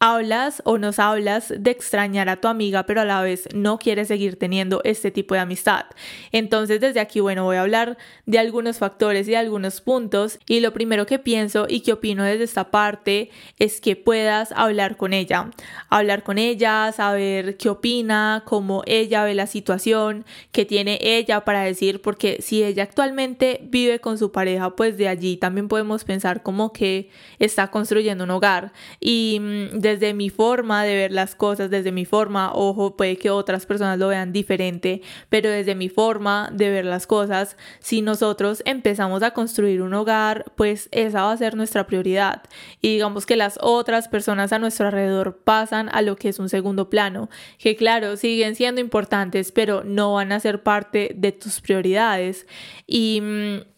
hablas 0.00 0.60
o 0.64 0.76
nos 0.76 0.98
hablas 0.98 1.52
de 1.56 1.70
extrañar 1.70 2.28
a 2.28 2.36
tu 2.36 2.48
amiga, 2.48 2.84
pero 2.84 3.00
a 3.00 3.04
la 3.04 3.22
vez 3.22 3.48
no 3.54 3.78
quieres 3.78 4.08
seguir 4.08 4.38
teniendo 4.38 4.80
este 4.84 5.10
tipo 5.10 5.34
de 5.34 5.40
amistad. 5.40 5.86
Entonces 6.32 6.80
desde 6.80 7.00
aquí, 7.00 7.20
bueno, 7.20 7.44
voy 7.44 7.56
a 7.56 7.62
hablar 7.62 7.96
de 8.26 8.38
algunos 8.38 8.78
factores 8.78 9.28
y 9.28 9.30
de 9.32 9.36
algunos 9.36 9.80
puntos 9.80 10.38
y 10.46 10.60
lo 10.60 10.72
primero 10.72 11.06
que 11.06 11.18
pienso 11.18 11.66
y 11.68 11.80
que 11.80 11.92
opino 11.92 12.24
desde 12.24 12.44
esta 12.44 12.70
parte 12.70 13.30
es 13.58 13.80
que 13.80 13.96
puedas 13.96 14.52
hablar 14.52 14.96
con 14.96 15.12
ella, 15.12 15.50
hablar 15.88 16.22
con 16.22 16.38
ella, 16.38 16.92
saber 16.92 17.56
qué 17.56 17.70
opina, 17.70 18.42
cómo 18.44 18.82
ella 18.86 19.24
ve 19.24 19.34
la 19.34 19.46
situación, 19.46 20.24
qué 20.52 20.64
tiene 20.64 20.98
ella 21.00 21.44
para 21.44 21.62
decir, 21.62 22.02
porque 22.02 22.38
si 22.40 22.62
ella 22.62 22.82
actualmente 22.82 23.60
vive 23.64 24.00
con 24.00 24.18
su 24.18 24.32
pareja, 24.32 24.74
pues 24.76 24.98
de 24.98 25.08
allí 25.08 25.36
también 25.36 25.68
podemos 25.68 26.04
pensar 26.04 26.42
como 26.42 26.72
que 26.72 27.10
está 27.38 27.70
construyendo 27.70 28.24
un 28.24 28.30
hogar 28.30 28.72
y 29.00 29.38
mm, 29.40 29.84
desde 29.94 30.14
mi 30.14 30.28
forma 30.28 30.84
de 30.84 30.94
ver 30.96 31.12
las 31.12 31.34
cosas, 31.34 31.70
desde 31.70 31.92
mi 31.92 32.04
forma, 32.04 32.52
ojo, 32.52 32.96
puede 32.96 33.16
que 33.16 33.30
otras 33.30 33.64
personas 33.64 33.98
lo 33.98 34.08
vean 34.08 34.32
diferente, 34.32 35.02
pero 35.28 35.48
desde 35.50 35.74
mi 35.74 35.88
forma 35.88 36.50
de 36.52 36.70
ver 36.70 36.84
las 36.84 37.06
cosas, 37.06 37.56
si 37.78 38.02
nosotros 38.02 38.62
empezamos 38.64 39.22
a 39.22 39.30
construir 39.30 39.82
un 39.82 39.94
hogar, 39.94 40.52
pues 40.56 40.88
esa 40.90 41.22
va 41.22 41.32
a 41.32 41.36
ser 41.36 41.56
nuestra 41.56 41.86
prioridad. 41.86 42.42
Y 42.80 42.94
digamos 42.94 43.24
que 43.24 43.36
las 43.36 43.58
otras 43.60 44.08
personas 44.08 44.52
a 44.52 44.58
nuestro 44.58 44.86
alrededor 44.86 45.38
pasan 45.44 45.88
a 45.92 46.02
lo 46.02 46.16
que 46.16 46.28
es 46.28 46.38
un 46.38 46.48
segundo 46.48 46.90
plano, 46.90 47.30
que 47.58 47.76
claro, 47.76 48.16
siguen 48.16 48.56
siendo 48.56 48.80
importantes, 48.80 49.52
pero 49.52 49.84
no 49.84 50.14
van 50.14 50.32
a 50.32 50.40
ser 50.40 50.62
parte 50.62 51.12
de 51.14 51.32
tus 51.32 51.60
prioridades. 51.60 52.46
Y 52.86 53.20
mm, 53.22 53.73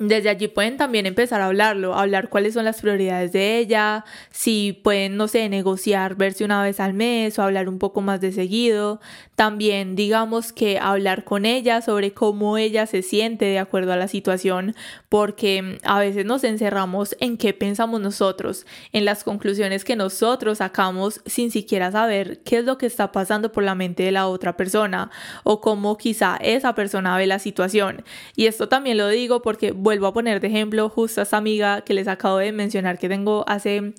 desde 0.00 0.30
allí 0.30 0.48
pueden 0.48 0.78
también 0.78 1.04
empezar 1.04 1.42
a 1.42 1.46
hablarlo, 1.46 1.94
hablar 1.94 2.30
cuáles 2.30 2.54
son 2.54 2.64
las 2.64 2.80
prioridades 2.80 3.32
de 3.32 3.58
ella, 3.58 4.06
si 4.30 4.72
pueden, 4.82 5.18
no 5.18 5.28
sé, 5.28 5.46
negociar, 5.50 6.14
verse 6.14 6.42
una 6.42 6.62
vez 6.62 6.80
al 6.80 6.94
mes 6.94 7.38
o 7.38 7.42
hablar 7.42 7.68
un 7.68 7.78
poco 7.78 8.00
más 8.00 8.18
de 8.22 8.32
seguido. 8.32 8.98
También 9.34 9.96
digamos 9.96 10.54
que 10.54 10.78
hablar 10.78 11.24
con 11.24 11.44
ella 11.44 11.82
sobre 11.82 12.12
cómo 12.12 12.56
ella 12.56 12.86
se 12.86 13.02
siente 13.02 13.44
de 13.44 13.58
acuerdo 13.58 13.92
a 13.92 13.96
la 13.96 14.08
situación, 14.08 14.74
porque 15.10 15.60
mm, 15.60 15.76
a 15.82 16.00
veces 16.00 16.24
nos 16.24 16.44
encerramos 16.44 17.14
en 17.20 17.36
qué 17.36 17.52
pensamos 17.52 18.00
nosotros, 18.00 18.64
en 18.92 19.04
las 19.04 19.22
conclusiones 19.22 19.84
que 19.84 19.96
nosotros 19.96 20.58
sacamos 20.58 21.20
sin 21.26 21.50
siquiera 21.50 21.92
saber 21.92 22.40
qué 22.42 22.58
es 22.58 22.64
lo 22.64 22.78
que 22.78 22.86
está 22.86 23.12
pasando 23.12 23.52
por 23.52 23.64
la 23.64 23.74
mente 23.74 24.04
de 24.04 24.12
la 24.12 24.28
otra 24.28 24.56
persona 24.56 25.10
o 25.44 25.60
cómo 25.60 25.98
quizá 25.98 26.38
esa 26.40 26.74
persona 26.74 27.18
ve 27.18 27.26
la 27.26 27.38
situación. 27.38 28.02
Y 28.34 28.46
esto 28.46 28.68
también 28.68 28.96
lo 28.96 29.08
digo 29.08 29.42
porque 29.42 29.72
vuelvo 29.90 30.06
a 30.06 30.12
poner 30.12 30.38
de 30.38 30.46
ejemplo 30.46 30.88
justo 30.88 31.20
a 31.20 31.24
esta 31.24 31.36
amiga 31.36 31.80
que 31.80 31.94
les 31.94 32.06
acabo 32.06 32.38
de 32.38 32.52
mencionar 32.52 32.96
que 32.96 33.08
tengo 33.08 33.44
hace 33.48 33.92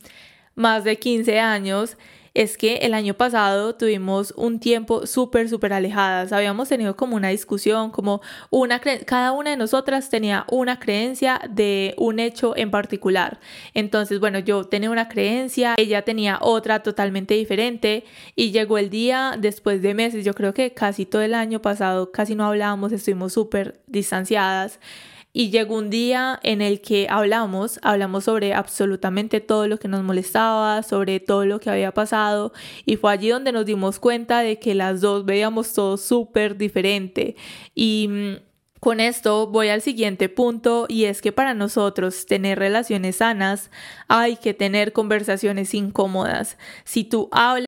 más 0.55 0.85
de 0.85 0.97
15 0.97 1.37
años 1.41 1.97
es 2.33 2.57
que 2.57 2.75
el 2.75 2.93
año 2.93 3.13
pasado 3.13 3.75
tuvimos 3.75 4.33
un 4.37 4.61
tiempo 4.61 5.05
súper, 5.05 5.49
súper 5.49 5.73
alejadas. 5.73 6.31
Habíamos 6.31 6.69
tenido 6.69 6.95
como 6.95 7.17
una 7.17 7.27
discusión, 7.27 7.91
como 7.91 8.21
una 8.49 8.79
cada 8.79 9.33
una 9.33 9.49
de 9.49 9.57
nosotras 9.57 10.09
tenía 10.09 10.45
una 10.49 10.79
creencia 10.79 11.41
de 11.49 11.93
un 11.97 12.19
hecho 12.19 12.55
en 12.55 12.71
particular. 12.71 13.41
Entonces, 13.73 14.21
bueno, 14.21 14.39
yo 14.39 14.63
tenía 14.63 14.89
una 14.89 15.09
creencia, 15.09 15.75
ella 15.77 16.03
tenía 16.03 16.37
otra 16.39 16.83
totalmente 16.83 17.33
diferente 17.33 18.05
y 18.37 18.51
llegó 18.51 18.77
el 18.77 18.89
día 18.89 19.35
después 19.37 19.81
de 19.81 19.93
meses, 19.93 20.23
yo 20.23 20.33
creo 20.33 20.53
que 20.53 20.73
casi 20.73 21.05
todo 21.05 21.21
el 21.21 21.33
año 21.33 21.61
pasado 21.61 22.13
casi 22.13 22.35
no 22.35 22.45
hablábamos, 22.45 22.93
estuvimos 22.93 23.33
súper 23.33 23.81
distanciadas. 23.87 24.79
Y 25.33 25.49
llegó 25.49 25.77
un 25.77 25.89
día 25.89 26.39
en 26.43 26.61
el 26.61 26.81
que 26.81 27.07
hablamos, 27.09 27.79
hablamos 27.83 28.25
sobre 28.25 28.53
absolutamente 28.53 29.39
todo 29.39 29.67
lo 29.67 29.77
que 29.77 29.87
nos 29.87 30.03
molestaba, 30.03 30.83
sobre 30.83 31.19
todo 31.19 31.45
lo 31.45 31.59
que 31.59 31.69
había 31.69 31.93
pasado 31.93 32.51
y 32.85 32.97
fue 32.97 33.11
allí 33.13 33.29
donde 33.29 33.51
nos 33.51 33.65
dimos 33.65 33.99
cuenta 33.99 34.41
de 34.41 34.59
que 34.59 34.75
las 34.75 35.01
dos 35.01 35.25
veíamos 35.25 35.73
todo 35.73 35.97
súper 35.97 36.57
diferente. 36.57 37.35
Y 37.75 38.07
mm, 38.09 38.35
con 38.79 38.99
esto 38.99 39.47
voy 39.47 39.69
al 39.69 39.81
siguiente 39.81 40.27
punto 40.27 40.85
y 40.89 41.05
es 41.05 41.21
que 41.21 41.31
para 41.31 41.53
nosotros 41.53 42.25
tener 42.25 42.59
relaciones 42.59 43.17
sanas 43.17 43.69
hay 44.07 44.37
que 44.37 44.53
tener 44.53 44.91
conversaciones 44.91 45.73
incómodas. 45.73 46.57
Si 46.83 47.03
tú 47.03 47.29
hablas 47.31 47.67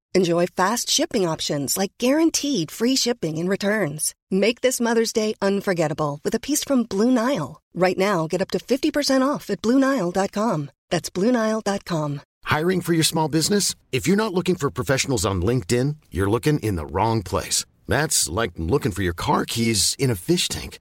Enjoy 0.13 0.45
fast 0.45 0.89
shipping 0.89 1.25
options 1.25 1.77
like 1.77 1.93
guaranteed 1.97 2.69
free 2.69 2.97
shipping 2.97 3.37
and 3.37 3.47
returns. 3.47 4.13
Make 4.29 4.59
this 4.59 4.81
Mother's 4.81 5.13
Day 5.13 5.35
unforgettable 5.41 6.19
with 6.25 6.35
a 6.35 6.39
piece 6.39 6.65
from 6.65 6.83
Blue 6.83 7.09
Nile. 7.09 7.61
Right 7.73 7.97
now, 7.97 8.27
get 8.27 8.41
up 8.41 8.51
to 8.51 8.59
50% 8.59 9.25
off 9.25 9.49
at 9.49 9.61
BlueNile.com. 9.61 10.71
That's 10.89 11.09
Bluenile.com. 11.09 12.21
Hiring 12.43 12.81
for 12.81 12.93
your 12.93 13.05
small 13.05 13.29
business? 13.29 13.75
If 13.93 14.05
you're 14.05 14.17
not 14.23 14.33
looking 14.33 14.55
for 14.55 14.69
professionals 14.69 15.25
on 15.25 15.41
LinkedIn, 15.41 15.95
you're 16.11 16.29
looking 16.29 16.59
in 16.59 16.75
the 16.75 16.85
wrong 16.85 17.23
place. 17.23 17.63
That's 17.87 18.27
like 18.27 18.51
looking 18.57 18.91
for 18.91 19.03
your 19.03 19.13
car 19.13 19.45
keys 19.45 19.95
in 19.97 20.11
a 20.11 20.15
fish 20.15 20.49
tank. 20.49 20.79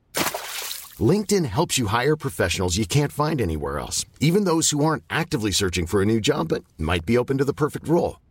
LinkedIn 0.99 1.45
helps 1.45 1.79
you 1.79 1.87
hire 1.87 2.17
professionals 2.17 2.77
you 2.77 2.87
can't 2.87 3.13
find 3.13 3.41
anywhere 3.41 3.79
else, 3.79 4.05
even 4.19 4.45
those 4.45 4.71
who 4.71 4.85
aren't 4.85 5.05
actively 5.09 5.53
searching 5.53 5.87
for 5.87 6.03
a 6.03 6.07
new 6.07 6.21
job 6.21 6.49
but 6.49 6.65
might 6.77 7.07
be 7.07 7.17
open 7.17 7.39
to 7.39 7.45
the 7.45 7.55
perfect 7.55 7.87
role. 7.87 8.17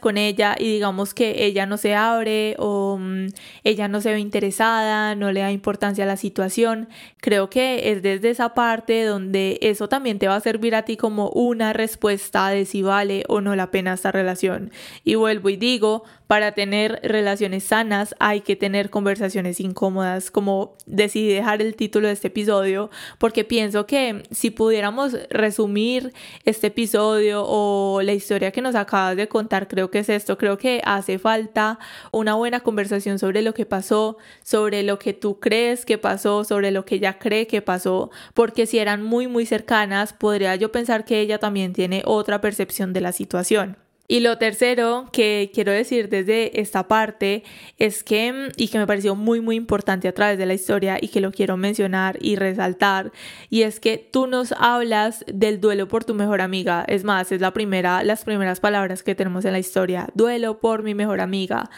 Con 0.00 0.18
ella 0.18 0.56
y 0.58 0.72
digamos 0.72 1.14
que 1.14 1.44
ella 1.44 1.64
no 1.64 1.76
se 1.76 1.94
abre 1.94 2.56
o 2.58 2.94
um, 2.94 3.28
ella 3.62 3.86
no 3.86 4.00
se 4.00 4.12
ve 4.12 4.18
interesada, 4.18 5.14
no 5.14 5.30
le 5.30 5.38
da 5.38 5.52
importancia 5.52 6.02
a 6.02 6.06
la 6.08 6.16
situación. 6.16 6.88
Creo 7.20 7.48
que 7.48 7.92
es 7.92 8.02
desde 8.02 8.30
esa 8.30 8.54
parte 8.54 9.04
donde 9.04 9.56
eso 9.62 9.88
también 9.88 10.18
te 10.18 10.26
va 10.26 10.34
a 10.34 10.40
servir 10.40 10.74
a 10.74 10.82
ti 10.82 10.96
como 10.96 11.28
una 11.30 11.72
respuesta 11.72 12.48
de 12.48 12.64
si 12.64 12.82
vale 12.82 13.22
o 13.28 13.40
no 13.40 13.54
la 13.54 13.70
pena 13.70 13.92
esta 13.92 14.10
relación. 14.10 14.72
Y 15.04 15.14
vuelvo 15.14 15.48
y 15.48 15.56
digo, 15.56 16.02
para 16.28 16.52
tener 16.52 17.00
relaciones 17.02 17.64
sanas 17.64 18.14
hay 18.20 18.42
que 18.42 18.54
tener 18.54 18.90
conversaciones 18.90 19.60
incómodas, 19.60 20.30
como 20.30 20.76
decidí 20.86 21.32
dejar 21.32 21.62
el 21.62 21.74
título 21.74 22.06
de 22.06 22.12
este 22.12 22.28
episodio, 22.28 22.90
porque 23.16 23.44
pienso 23.44 23.86
que 23.86 24.22
si 24.30 24.50
pudiéramos 24.50 25.16
resumir 25.30 26.12
este 26.44 26.68
episodio 26.68 27.44
o 27.46 28.02
la 28.02 28.12
historia 28.12 28.52
que 28.52 28.60
nos 28.60 28.74
acabas 28.74 29.16
de 29.16 29.26
contar, 29.26 29.68
creo 29.68 29.90
que 29.90 30.00
es 30.00 30.10
esto, 30.10 30.36
creo 30.36 30.58
que 30.58 30.82
hace 30.84 31.18
falta 31.18 31.78
una 32.12 32.34
buena 32.34 32.60
conversación 32.60 33.18
sobre 33.18 33.40
lo 33.40 33.54
que 33.54 33.64
pasó, 33.64 34.18
sobre 34.42 34.82
lo 34.82 34.98
que 34.98 35.14
tú 35.14 35.40
crees 35.40 35.86
que 35.86 35.96
pasó, 35.96 36.44
sobre 36.44 36.70
lo 36.70 36.84
que 36.84 36.96
ella 36.96 37.18
cree 37.18 37.46
que 37.46 37.62
pasó, 37.62 38.10
porque 38.34 38.66
si 38.66 38.78
eran 38.78 39.02
muy 39.02 39.28
muy 39.28 39.46
cercanas, 39.46 40.12
podría 40.12 40.56
yo 40.56 40.70
pensar 40.72 41.06
que 41.06 41.20
ella 41.20 41.38
también 41.38 41.72
tiene 41.72 42.02
otra 42.04 42.42
percepción 42.42 42.92
de 42.92 43.00
la 43.00 43.12
situación. 43.12 43.87
Y 44.10 44.20
lo 44.20 44.38
tercero 44.38 45.10
que 45.12 45.50
quiero 45.52 45.70
decir 45.70 46.08
desde 46.08 46.62
esta 46.62 46.88
parte 46.88 47.44
es 47.76 48.02
que, 48.02 48.48
y 48.56 48.68
que 48.68 48.78
me 48.78 48.86
pareció 48.86 49.14
muy, 49.14 49.42
muy 49.42 49.56
importante 49.56 50.08
a 50.08 50.12
través 50.12 50.38
de 50.38 50.46
la 50.46 50.54
historia 50.54 50.96
y 50.98 51.08
que 51.08 51.20
lo 51.20 51.30
quiero 51.30 51.58
mencionar 51.58 52.16
y 52.22 52.36
resaltar, 52.36 53.12
y 53.50 53.62
es 53.62 53.80
que 53.80 53.98
tú 53.98 54.26
nos 54.26 54.52
hablas 54.52 55.26
del 55.26 55.60
duelo 55.60 55.88
por 55.88 56.06
tu 56.06 56.14
mejor 56.14 56.40
amiga. 56.40 56.86
Es 56.88 57.04
más, 57.04 57.30
es 57.32 57.42
la 57.42 57.52
primera, 57.52 58.02
las 58.02 58.24
primeras 58.24 58.60
palabras 58.60 59.02
que 59.02 59.14
tenemos 59.14 59.44
en 59.44 59.52
la 59.52 59.58
historia, 59.58 60.08
duelo 60.14 60.58
por 60.58 60.82
mi 60.82 60.94
mejor 60.94 61.20
amiga. 61.20 61.68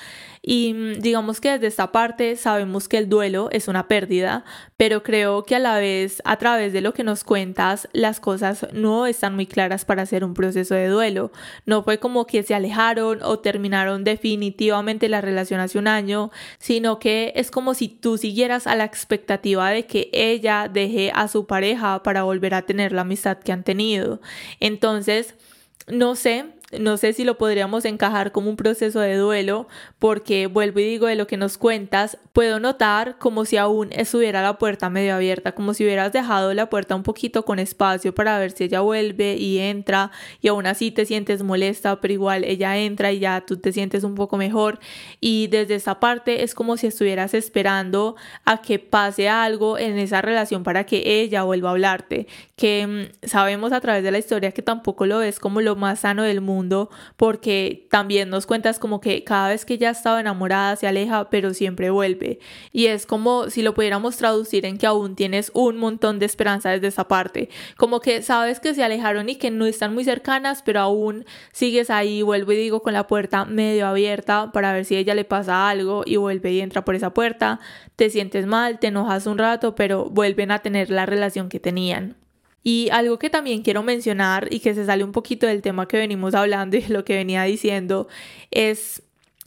Y 0.42 0.73
mm, 0.73 1.00
digamos 1.00 1.40
que 1.40 1.50
desde 1.50 1.66
esta 1.66 1.92
parte 1.92 2.37
sabemos 2.37 2.88
que 2.88 2.99
el 2.99 3.09
duelo 3.09 3.49
es 3.52 3.68
una 3.68 3.88
pérdida, 3.88 4.44
pero 4.76 5.02
creo 5.02 5.44
que 5.44 5.56
a 5.56 5.59
la 5.59 5.78
vez 5.78 6.23
a 6.25 6.37
través 6.38 6.73
de 6.73 6.80
lo 6.80 6.94
que 6.94 7.04
nos 7.04 7.25
cuentas 7.25 7.88
las 7.92 8.20
cosas 8.20 8.66
no 8.73 9.06
están 9.06 9.35
muy 9.35 9.47
claras 9.47 9.85
para 9.85 10.02
hacer 10.02 10.25
un 10.25 10.35
proceso 10.35 10.75
de 10.75 10.88
duelo. 10.88 11.30
No 11.66 11.82
fue 11.82 11.99
como 11.99 12.26
que 12.26 12.42
se 12.42 12.54
alejaron 12.54 13.23
o 13.23 13.38
terminaron 13.40 14.02
definitivamente 14.04 15.09
la 15.09 15.20
relación 15.20 15.61
hace 15.61 15.78
un 15.78 15.88
año, 15.88 16.30
sino 16.59 16.99
que 16.99 17.32
es 17.37 17.50
como 17.50 17.75
si 17.75 17.88
tú 17.88 18.16
siguieras 18.16 18.66
a 18.66 18.76
la 18.76 18.85
expectativa 18.85 19.70
de 19.70 19.87
que 19.87 20.09
ella 20.12 20.70
deje 20.73 21.12
a 21.14 21.28
su 21.28 21.47
pareja 21.47 22.02
para 22.02 22.23
volver 22.23 22.54
a 22.54 22.62
tener 22.62 22.92
la 22.92 23.02
amistad 23.02 23.38
que 23.38 23.52
han 23.52 23.64
tenido. 23.64 24.20
Entonces, 24.59 25.35
no 25.88 26.14
sé, 26.14 26.47
no 26.79 26.97
sé 26.97 27.12
si 27.12 27.25
lo 27.25 27.37
podríamos 27.37 27.85
encajar 27.85 28.31
como 28.31 28.49
un 28.49 28.57
proceso 28.57 29.00
de 29.00 29.17
duelo, 29.17 29.67
porque 29.99 30.47
vuelvo 30.47 30.81
y 30.81 30.85
digo 30.85 31.07
de 31.07 31.17
lo 31.17 31.27
que 31.27 31.37
nos 31.37 31.59
cuentas, 31.59 32.19
puedo 32.33 32.61
notar 32.61 33.19
como 33.19 33.45
si 33.45 33.57
aún 33.57 33.89
estuviera 33.93 34.43
la 34.43 34.59
puerta 34.59 34.89
medio 34.89 35.15
abierta, 35.15 35.53
como 35.53 35.75
si 35.75 35.85
hubieras 35.85 36.12
dejado 36.12 36.55
la 36.55 36.71
puerta 36.71 36.95
un 36.95 37.03
poquito 37.03 37.45
con 37.45 37.59
espacio 37.59 38.15
para 38.15 38.39
ver 38.39 38.53
si 38.53 38.65
ella 38.65 38.81
vuelve 38.81 39.35
y 39.37 39.59
entra 39.59 40.12
y 40.41 40.49
aún 40.49 40.67
así 40.67 40.93
te 40.93 41.07
sientes 41.07 41.43
molesta, 41.43 42.00
pero 42.00 42.15
igual 42.15 42.45
ella 42.45 42.77
entra 42.79 43.11
y 43.11 43.19
ya 43.19 43.41
tú 43.41 43.57
te 43.57 43.73
sientes 43.73 44.05
un 44.05 44.15
poco 44.15 44.37
mejor. 44.37 44.79
Y 45.21 45.49
desde 45.49 45.75
esa 45.75 45.99
parte 45.99 46.45
es 46.45 46.55
como 46.55 46.77
si 46.77 46.87
estuvieras 46.87 47.35
esperando 47.35 48.15
a 48.45 48.62
que 48.62 48.79
pase 48.79 49.29
algo 49.29 49.77
en 49.79 49.99
esa 49.99 50.23
relación 50.23 50.62
para 50.62 50.85
que 50.85 51.21
ella 51.21 51.43
vuelva 51.43 51.71
a 51.71 51.73
hablarte, 51.73 52.29
que 52.61 52.87
mm, 52.87 53.26
sabemos 53.26 53.73
a 53.73 53.81
través 53.81 54.05
de 54.05 54.11
la 54.11 54.19
historia 54.19 54.52
que 54.52 54.61
tampoco 54.61 55.07
lo 55.07 55.21
ves 55.21 55.40
como 55.40 55.62
lo 55.62 55.76
más 55.76 56.00
sano 56.00 56.25
del 56.25 56.43
mundo 56.43 56.90
porque 57.17 57.87
también 57.90 58.29
nos 58.29 58.45
cuentas 58.45 58.79
como 58.79 59.00
que 59.00 59.25
cada 59.25 59.49
vez 59.49 59.64
que 59.64 59.79
ya 59.79 59.88
estaba 59.88 60.21
enamorada 60.21 60.76
se 60.76 60.87
aleja 60.87 61.31
pero 61.31 61.55
siempre 61.55 61.88
vuelve. 61.88 62.38
Y 62.71 62.87
es 62.87 63.07
como 63.07 63.49
si 63.49 63.62
lo 63.62 63.73
pudiéramos 63.73 64.19
traducir 64.19 64.67
en 64.67 64.76
que 64.76 64.87
aún 64.87 65.17
tienes 65.17 65.50
un 65.55 65.79
montón 65.79 66.19
de 66.19 66.26
esperanza 66.26 66.69
desde 66.69 66.88
esa 66.88 67.09
parte. 67.09 67.49
Como 67.79 68.00
que 68.00 68.21
sabes 68.21 68.61
que 68.61 68.75
se 68.75 68.85
alejaron 68.85 69.31
y 69.31 69.37
que 69.37 69.50
no 69.50 69.64
están 69.64 69.95
muy 69.95 70.05
cercanas 70.05 70.61
pero 70.62 70.81
aún 70.81 71.25
sigues 71.52 71.88
ahí 71.88 72.21
vuelvo 72.21 72.52
y 72.52 72.57
digo 72.57 72.83
con 72.83 72.93
la 72.93 73.07
puerta 73.07 73.47
medio 73.47 73.87
abierta 73.87 74.52
para 74.52 74.75
ver 74.75 74.85
si 74.85 74.97
a 74.97 74.99
ella 74.99 75.14
le 75.14 75.25
pasa 75.25 75.71
algo 75.71 76.02
y 76.05 76.17
vuelve 76.17 76.52
y 76.52 76.61
entra 76.61 76.85
por 76.85 76.95
esa 76.95 77.14
puerta. 77.14 77.59
Te 77.97 78.11
sientes 78.11 78.45
mal 78.45 78.79
te 78.81 78.88
enojas 78.88 79.26
un 79.26 79.38
rato 79.38 79.75
pero 79.75 80.11
vuelven 80.11 80.50
a 80.50 80.59
tener 80.59 80.90
la 80.90 81.07
relación 81.07 81.49
que 81.49 81.59
tenían 81.59 82.20
y 82.62 82.88
algo 82.90 83.19
que 83.19 83.31
también 83.31 83.62
quiero 83.62 83.83
mencionar 83.83 84.49
y 84.52 84.61
que 84.61 84.75
se 84.75 84.85
sale 84.85 85.05
un 85.05 85.12
poquito 85.12 85.47
del 85.47 85.62
tema 85.62 85.88
que 85.88 85.97
venimos 85.97 86.35
hablando 86.35 86.76
y 86.76 86.83
lo 86.88 87.05
que 87.05 87.14
venía 87.14 87.43
diciendo 87.45 88.09
es 88.50 89.02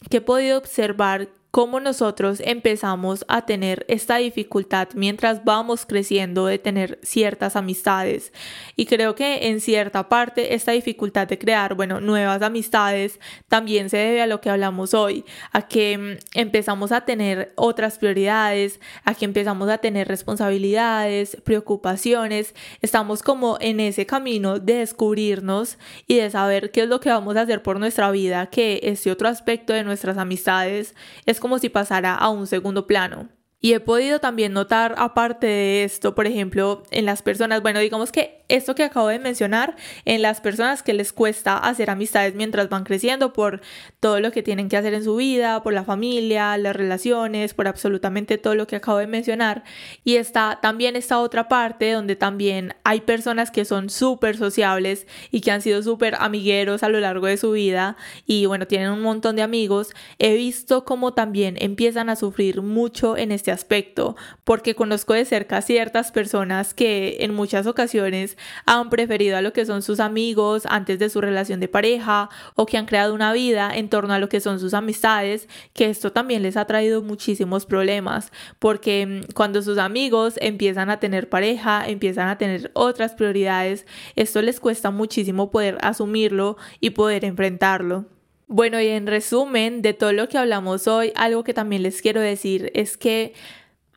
que 0.10 0.17
he 0.17 0.22
podido 0.22 0.58
observar 0.58 1.29
cómo 1.53 1.79
nosotros 1.79 2.41
empezamos 2.43 3.25
a 3.27 3.45
tener 3.45 3.86
esta 3.88 4.17
dificultad 4.17 4.88
mientras 4.95 5.45
vamos 5.45 5.86
creciendo 5.86 6.48
de 6.48 6.57
tener 6.57 6.98
ciertas 7.03 7.55
amistades. 7.55 8.33
Y 8.75 8.88
creo 8.88 9.13
que 9.13 9.50
en 9.50 9.62
cierta 9.62 10.10
parte 10.10 10.55
esta 10.55 10.72
dificultad 10.72 11.27
de 11.27 11.38
crear, 11.38 11.75
bueno, 11.75 12.01
nuevas 12.01 12.41
amistades 12.41 13.19
también 13.50 13.91
se 13.91 13.98
debe 13.98 14.24
a 14.24 14.25
lo 14.25 14.41
que 14.41 14.50
hablamos 14.50 14.95
hoy, 14.95 15.25
a 15.51 15.67
que 15.67 15.95
mm, 15.95 16.39
empezamos 16.39 16.91
a 16.91 17.01
tener 17.01 17.53
otras 17.55 18.00
prioridades, 18.00 18.79
a 19.03 19.13
que 19.13 19.25
empezamos 19.25 19.69
a 19.69 19.77
tener 19.77 20.07
responsabilidades, 20.07 21.38
preocupaciones, 21.43 22.55
estamos 22.81 23.22
como 23.22 23.60
en 23.62 23.79
ese 23.79 24.07
camino 24.07 24.57
de 24.57 24.77
descubrirnos 24.77 25.77
y 26.07 26.15
de 26.15 26.31
saber 26.31 26.72
qué 26.72 26.81
es 26.81 26.89
lo 26.89 27.00
que 27.00 27.10
vamos 27.10 27.36
a 27.36 27.41
hacer 27.41 27.62
por 27.62 27.79
nuestra 27.79 28.10
vida, 28.10 28.48
que 28.48 28.79
este 28.81 29.12
otro 29.12 29.27
aspecto 29.27 29.72
de 29.72 29.83
nuestras 29.83 30.17
amistades 30.17 30.95
es 31.27 31.42
como 31.43 31.59
si 31.59 31.67
pasara 31.67 32.15
a 32.15 32.29
un 32.29 32.47
segundo 32.47 32.88
plano. 32.88 33.27
Y 33.65 33.72
he 33.72 33.79
podido 33.79 34.20
también 34.20 34.51
notar, 34.51 34.93
aparte 34.98 35.48
de 35.48 35.86
esto, 35.86 36.15
por 36.15 36.27
ejemplo, 36.27 36.84
en 36.91 37.05
las 37.05 37.22
personas, 37.22 37.62
bueno, 37.62 37.79
digamos 37.79 38.12
que 38.12 38.43
esto 38.50 38.75
que 38.75 38.84
acabo 38.84 39.08
de 39.08 39.20
mencionar, 39.20 39.77
en 40.03 40.22
las 40.22 40.41
personas 40.41 40.84
que 40.84 40.93
les 40.93 41.13
cuesta 41.13 41.58
hacer 41.58 41.89
amistades 41.89 42.36
mientras 42.36 42.67
van 42.67 42.84
creciendo 42.84 43.32
por 43.32 43.62
todo 44.01 44.20
lo 44.20 44.34
que 44.34 44.43
tienen 44.43 44.67
que 44.67 44.75
hacer 44.75 44.93
en 44.93 45.05
su 45.05 45.15
vida, 45.15 45.63
por 45.63 45.72
la 45.72 45.86
familia, 45.86 46.58
las 46.58 46.75
relaciones, 46.75 47.53
por 47.53 47.70
absolutamente 47.70 48.38
todo 48.38 48.53
lo 48.53 48.67
que 48.67 48.75
acabo 48.75 48.98
de 48.98 49.08
mencionar. 49.08 49.63
Y 50.03 50.17
está 50.17 50.60
también 50.62 50.98
esta 50.98 51.20
otra 51.20 51.48
parte 51.48 51.93
donde 51.93 52.17
también 52.17 52.75
hay 52.84 53.00
personas 53.00 53.50
que 53.50 53.63
son 53.63 53.89
súper 53.89 54.36
sociables 54.36 55.08
y 55.32 55.39
que 55.39 55.51
han 55.51 55.62
sido 55.62 55.82
súper 55.82 56.15
amigueros 56.20 56.84
a 56.84 56.89
lo 56.89 57.00
largo 57.00 57.27
de 57.27 57.38
su 57.38 57.51
vida 57.51 57.96
y 58.25 58.46
bueno, 58.46 58.67
tienen 58.67 58.89
un 58.89 59.02
montón 59.02 59.38
de 59.38 59.41
amigos. 59.41 59.91
He 60.19 60.36
visto 60.36 60.84
cómo 60.84 61.13
también 61.13 61.56
empiezan 61.62 62.10
a 62.10 62.17
sufrir 62.17 62.62
mucho 62.62 63.15
en 63.15 63.32
este 63.32 63.53
aspecto, 63.54 64.18
porque 64.44 64.76
conozco 64.76 65.13
de 65.13 65.24
cerca 65.24 65.62
ciertas 65.62 66.12
personas 66.12 66.74
que 66.74 67.18
en 67.22 67.34
muchas 67.34 67.68
ocasiones 67.68 68.38
han 68.66 68.89
preferido 68.89 69.38
a 69.38 69.42
lo 69.42 69.54
que 69.54 69.66
son 69.66 69.82
sus 69.82 70.02
amigos 70.02 70.63
antes 70.66 71.00
de 71.00 71.10
su 71.10 71.22
relación 71.22 71.60
de 71.60 71.68
pareja 71.68 72.30
o 72.56 72.66
que 72.66 72.78
han 72.78 72.86
creado 72.86 73.13
una 73.13 73.32
vida 73.32 73.72
en 73.74 73.88
torno 73.89 74.13
a 74.13 74.20
lo 74.20 74.28
que 74.30 74.42
son 74.42 74.60
sus 74.60 74.74
amistades, 74.74 75.48
que 75.74 75.89
esto 75.89 76.12
también 76.12 76.44
les 76.44 76.58
ha 76.58 76.66
traído 76.66 77.02
muchísimos 77.02 77.66
problemas, 77.66 78.32
porque 78.60 79.06
mm, 79.06 79.34
cuando 79.34 79.62
sus 79.62 79.78
amigos 79.78 80.36
empiezan 80.42 80.89
a 80.89 81.00
tener 81.00 81.30
pareja, 81.30 81.88
empiezan 81.88 82.28
a 82.28 82.38
tener 82.38 82.72
otras 82.74 83.13
prioridades, 83.13 83.86
esto 84.16 84.42
les 84.42 84.60
cuesta 84.60 84.92
muchísimo 84.92 85.52
poder 85.52 85.78
asumirlo 85.82 86.58
y 86.80 86.92
poder 86.92 87.26
enfrentarlo. 87.26 88.06
Bueno, 88.56 88.80
y 88.80 88.88
en 88.89 89.08
resumen 89.08 89.82
de 89.82 89.96
todo 89.96 90.13
lo 90.13 90.30
que 90.30 90.38
hablamos 90.38 90.88
hoy, 90.88 91.12
algo 91.16 91.44
que 91.44 91.56
también 91.56 91.82
les 91.82 92.04
quiero 92.04 92.22
decir 92.22 92.70
es 92.76 92.98
que 92.98 93.34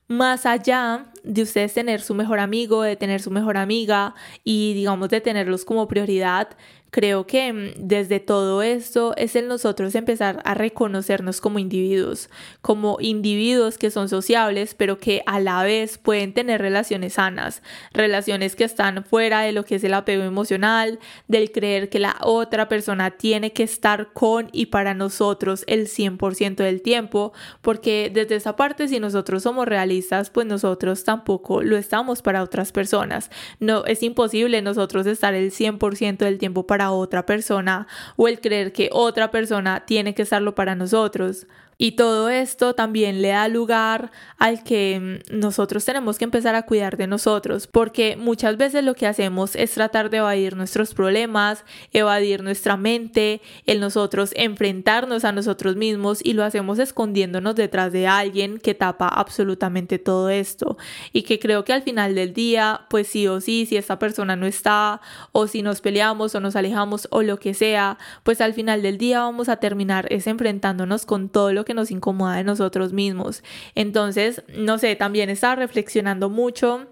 más 0.08 0.46
allá 0.46 1.12
de 1.26 1.42
ustedes 1.42 1.74
tener 1.74 2.00
su 2.00 2.14
mejor 2.14 2.38
amigo, 2.38 2.82
de 2.82 2.96
tener 2.96 3.20
su 3.20 3.30
mejor 3.30 3.56
amiga 3.56 4.14
y 4.44 4.74
digamos 4.74 5.08
de 5.08 5.20
tenerlos 5.20 5.64
como 5.64 5.88
prioridad, 5.88 6.56
Creo 6.96 7.26
que 7.26 7.52
mm, 7.52 7.88
desde 7.88 8.20
todo 8.20 8.62
esto 8.62 9.12
es 9.18 9.36
el 9.36 9.48
nosotros 9.48 9.94
empezar 9.94 10.40
a 10.44 10.54
reconocernos 10.54 11.42
como 11.42 11.58
individuos, 11.58 12.30
como 12.62 12.96
individuos 13.00 13.76
que 13.76 13.90
son 13.90 14.08
sociables, 14.08 14.74
pero 14.74 14.98
que 14.98 15.22
a 15.26 15.38
la 15.40 15.62
vez 15.62 15.98
pueden 15.98 16.32
tener 16.32 16.60
relaciones 16.62 17.14
sanas, 17.14 17.62
relaciones 17.92 18.56
que 18.56 18.64
están 18.64 19.04
fuera 19.04 19.42
de 19.42 19.52
lo 19.52 19.64
que 19.64 19.74
es 19.74 19.84
el 19.84 19.92
apego 19.92 20.22
emocional, 20.22 20.98
del 21.28 21.52
creer 21.52 21.90
que 21.90 21.98
la 21.98 22.16
otra 22.22 22.66
persona 22.68 23.10
tiene 23.10 23.52
que 23.52 23.64
estar 23.64 24.14
con 24.14 24.48
y 24.52 24.66
para 24.66 24.94
nosotros 24.94 25.64
el 25.66 25.88
100% 25.88 26.56
del 26.56 26.80
tiempo, 26.80 27.34
porque 27.60 28.10
desde 28.10 28.36
esa 28.36 28.56
parte 28.56 28.88
si 28.88 29.00
nosotros 29.00 29.42
somos 29.42 29.66
realistas, 29.66 30.30
pues 30.30 30.46
nosotros 30.46 31.00
tampoco 31.16 31.62
lo 31.62 31.76
estamos 31.76 32.20
para 32.20 32.42
otras 32.42 32.72
personas. 32.72 33.30
No 33.58 33.84
es 33.86 34.02
imposible 34.02 34.60
nosotros 34.60 35.06
estar 35.06 35.34
el 35.34 35.50
100% 35.50 36.18
del 36.18 36.38
tiempo 36.38 36.66
para 36.66 36.90
otra 36.90 37.24
persona 37.24 37.86
o 38.16 38.28
el 38.28 38.40
creer 38.40 38.72
que 38.72 38.90
otra 38.92 39.30
persona 39.30 39.84
tiene 39.86 40.14
que 40.14 40.22
estarlo 40.22 40.54
para 40.54 40.74
nosotros. 40.74 41.46
Y 41.78 41.92
todo 41.92 42.30
esto 42.30 42.74
también 42.74 43.20
le 43.20 43.28
da 43.28 43.48
lugar 43.48 44.10
al 44.38 44.62
que 44.62 45.20
mm, 45.30 45.38
nosotros 45.38 45.84
tenemos 45.84 46.18
que 46.18 46.24
empezar 46.24 46.54
a 46.54 46.62
cuidar 46.62 46.96
de 46.96 47.06
nosotros, 47.06 47.66
porque 47.66 48.16
muchas 48.16 48.56
veces 48.56 48.82
lo 48.82 48.94
que 48.94 49.06
hacemos 49.06 49.54
es 49.56 49.72
tratar 49.72 50.10
de 50.10 50.18
evadir 50.18 50.56
nuestros 50.56 50.94
problemas, 50.94 51.64
evadir 51.92 52.42
nuestra 52.42 52.76
mente, 52.76 53.42
el 53.66 53.80
nosotros 53.80 54.32
enfrentarnos 54.36 55.24
a 55.24 55.32
nosotros 55.32 55.76
mismos 55.76 56.20
y 56.24 56.32
lo 56.32 56.44
hacemos 56.44 56.78
escondiéndonos 56.78 57.54
detrás 57.54 57.92
de 57.92 58.06
alguien 58.06 58.58
que 58.58 58.74
tapa 58.74 59.08
absolutamente 59.08 59.98
todo 59.98 60.30
esto. 60.30 60.78
Y 61.12 61.22
que 61.22 61.38
creo 61.38 61.64
que 61.64 61.72
al 61.74 61.82
final 61.82 62.14
del 62.14 62.32
día, 62.32 62.86
pues 62.88 63.06
sí 63.08 63.26
o 63.26 63.40
sí, 63.40 63.66
si 63.66 63.76
esta 63.76 63.98
persona 63.98 64.34
no 64.34 64.46
está, 64.46 65.00
o 65.32 65.46
si 65.46 65.62
nos 65.62 65.80
peleamos 65.82 66.34
o 66.34 66.40
nos 66.40 66.56
alejamos 66.56 67.06
o 67.10 67.22
lo 67.22 67.38
que 67.38 67.52
sea, 67.52 67.98
pues 68.22 68.40
al 68.40 68.54
final 68.54 68.80
del 68.82 68.96
día 68.96 69.20
vamos 69.20 69.48
a 69.48 69.56
terminar 69.56 70.06
es 70.10 70.26
enfrentándonos 70.26 71.06
con 71.06 71.28
todo 71.28 71.52
lo 71.52 71.65
que 71.66 71.74
nos 71.74 71.90
incomoda 71.90 72.36
de 72.36 72.44
nosotros 72.44 72.94
mismos. 72.94 73.42
Entonces, 73.74 74.42
no 74.56 74.78
sé, 74.78 74.96
también 74.96 75.28
estaba 75.28 75.56
reflexionando 75.56 76.30
mucho 76.30 76.86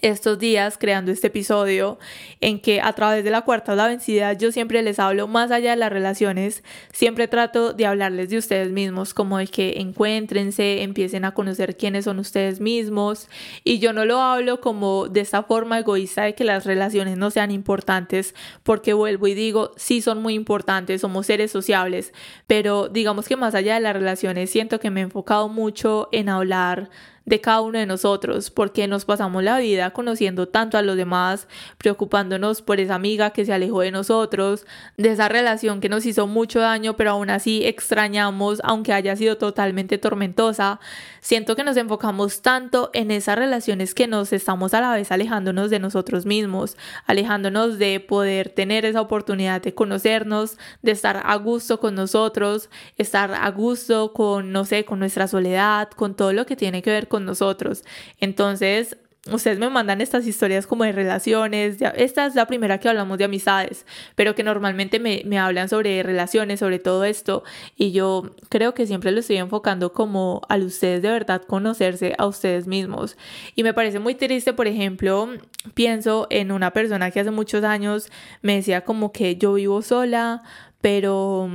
estos 0.00 0.38
días 0.38 0.78
creando 0.78 1.12
este 1.12 1.26
episodio 1.26 1.98
en 2.40 2.60
que 2.60 2.80
a 2.80 2.92
través 2.94 3.24
de 3.24 3.30
la 3.30 3.42
cuarta 3.42 3.72
o 3.72 3.76
la 3.76 3.88
vencida 3.88 4.32
yo 4.32 4.50
siempre 4.50 4.82
les 4.82 4.98
hablo 4.98 5.28
más 5.28 5.50
allá 5.50 5.70
de 5.70 5.76
las 5.76 5.92
relaciones, 5.92 6.64
siempre 6.92 7.28
trato 7.28 7.74
de 7.74 7.86
hablarles 7.86 8.30
de 8.30 8.38
ustedes 8.38 8.70
mismos, 8.72 9.12
como 9.12 9.38
de 9.38 9.46
que 9.48 9.74
encuéntrense, 9.80 10.82
empiecen 10.82 11.24
a 11.26 11.34
conocer 11.34 11.76
quiénes 11.76 12.06
son 12.06 12.18
ustedes 12.18 12.60
mismos. 12.60 13.28
Y 13.64 13.80
yo 13.80 13.92
no 13.92 14.04
lo 14.04 14.20
hablo 14.20 14.60
como 14.60 15.08
de 15.08 15.20
esta 15.20 15.42
forma 15.42 15.78
egoísta 15.78 16.22
de 16.22 16.34
que 16.34 16.44
las 16.44 16.64
relaciones 16.64 17.18
no 17.18 17.30
sean 17.30 17.50
importantes, 17.50 18.34
porque 18.62 18.94
vuelvo 18.94 19.26
y 19.26 19.34
digo, 19.34 19.72
sí 19.76 20.00
son 20.00 20.22
muy 20.22 20.34
importantes, 20.34 21.02
somos 21.02 21.26
seres 21.26 21.50
sociables, 21.50 22.12
pero 22.46 22.88
digamos 22.88 23.28
que 23.28 23.36
más 23.36 23.54
allá 23.54 23.74
de 23.74 23.80
las 23.80 23.94
relaciones 23.94 24.50
siento 24.50 24.80
que 24.80 24.90
me 24.90 25.00
he 25.00 25.04
enfocado 25.04 25.48
mucho 25.48 26.08
en 26.12 26.30
hablar 26.30 26.90
de 27.24 27.40
cada 27.40 27.60
uno 27.60 27.78
de 27.78 27.86
nosotros, 27.86 28.50
porque 28.50 28.88
nos 28.88 29.04
pasamos 29.04 29.42
la 29.42 29.58
vida 29.58 29.90
conociendo 29.90 30.48
tanto 30.48 30.78
a 30.78 30.82
los 30.82 30.96
demás, 30.96 31.48
preocupándonos 31.78 32.62
por 32.62 32.80
esa 32.80 32.94
amiga 32.94 33.30
que 33.30 33.44
se 33.44 33.52
alejó 33.52 33.80
de 33.80 33.90
nosotros, 33.90 34.66
de 34.96 35.10
esa 35.10 35.28
relación 35.28 35.80
que 35.80 35.88
nos 35.88 36.06
hizo 36.06 36.26
mucho 36.26 36.60
daño, 36.60 36.96
pero 36.96 37.12
aún 37.12 37.30
así 37.30 37.64
extrañamos, 37.64 38.60
aunque 38.64 38.92
haya 38.92 39.16
sido 39.16 39.38
totalmente 39.38 39.98
tormentosa. 39.98 40.80
Siento 41.22 41.54
que 41.54 41.62
nos 41.62 41.76
enfocamos 41.76 42.42
tanto 42.42 42.90
en 42.94 43.12
esas 43.12 43.38
relaciones 43.38 43.94
que 43.94 44.08
nos 44.08 44.32
estamos 44.32 44.74
a 44.74 44.80
la 44.80 44.92
vez 44.92 45.12
alejándonos 45.12 45.70
de 45.70 45.78
nosotros 45.78 46.26
mismos, 46.26 46.76
alejándonos 47.06 47.78
de 47.78 48.00
poder 48.00 48.48
tener 48.48 48.84
esa 48.84 49.00
oportunidad 49.00 49.62
de 49.62 49.72
conocernos, 49.72 50.58
de 50.82 50.90
estar 50.90 51.22
a 51.24 51.36
gusto 51.36 51.78
con 51.78 51.94
nosotros, 51.94 52.70
estar 52.98 53.32
a 53.34 53.48
gusto 53.52 54.12
con, 54.12 54.50
no 54.50 54.64
sé, 54.64 54.84
con 54.84 54.98
nuestra 54.98 55.28
soledad, 55.28 55.90
con 55.90 56.16
todo 56.16 56.32
lo 56.32 56.44
que 56.44 56.56
tiene 56.56 56.82
que 56.82 56.90
ver 56.90 57.06
con 57.06 57.24
nosotros. 57.24 57.84
Entonces, 58.18 58.96
ustedes 59.30 59.58
me 59.58 59.70
mandan 59.70 60.00
estas 60.00 60.26
historias 60.26 60.66
como 60.66 60.82
de 60.82 60.90
relaciones, 60.90 61.76
esta 61.94 62.26
es 62.26 62.34
la 62.34 62.46
primera 62.46 62.78
que 62.78 62.88
hablamos 62.88 63.18
de 63.18 63.24
amistades, 63.24 63.86
pero 64.16 64.34
que 64.34 64.42
normalmente 64.42 64.98
me, 64.98 65.22
me, 65.24 65.38
hablan 65.38 65.68
sobre 65.68 66.02
relaciones, 66.02 66.58
sobre 66.58 66.80
todo 66.80 67.04
esto, 67.04 67.44
y 67.76 67.92
yo 67.92 68.34
creo 68.48 68.74
que 68.74 68.86
siempre 68.86 69.12
lo 69.12 69.20
estoy 69.20 69.36
enfocando 69.36 69.92
como 69.92 70.42
a 70.48 70.56
ustedes 70.56 71.02
de 71.02 71.10
verdad 71.10 71.42
conocerse 71.42 72.14
a 72.18 72.26
ustedes 72.26 72.66
mismos. 72.66 73.16
Y 73.54 73.62
me 73.62 73.74
parece 73.74 74.00
muy 74.00 74.16
triste, 74.16 74.52
por 74.54 74.66
ejemplo, 74.66 75.28
pienso 75.74 76.26
en 76.30 76.50
una 76.50 76.72
persona 76.72 77.12
que 77.12 77.20
hace 77.20 77.30
muchos 77.30 77.62
años 77.62 78.10
me 78.40 78.56
decía 78.56 78.80
como 78.80 79.12
que 79.12 79.36
yo 79.36 79.54
vivo 79.54 79.82
sola, 79.82 80.42
pero 80.80 81.48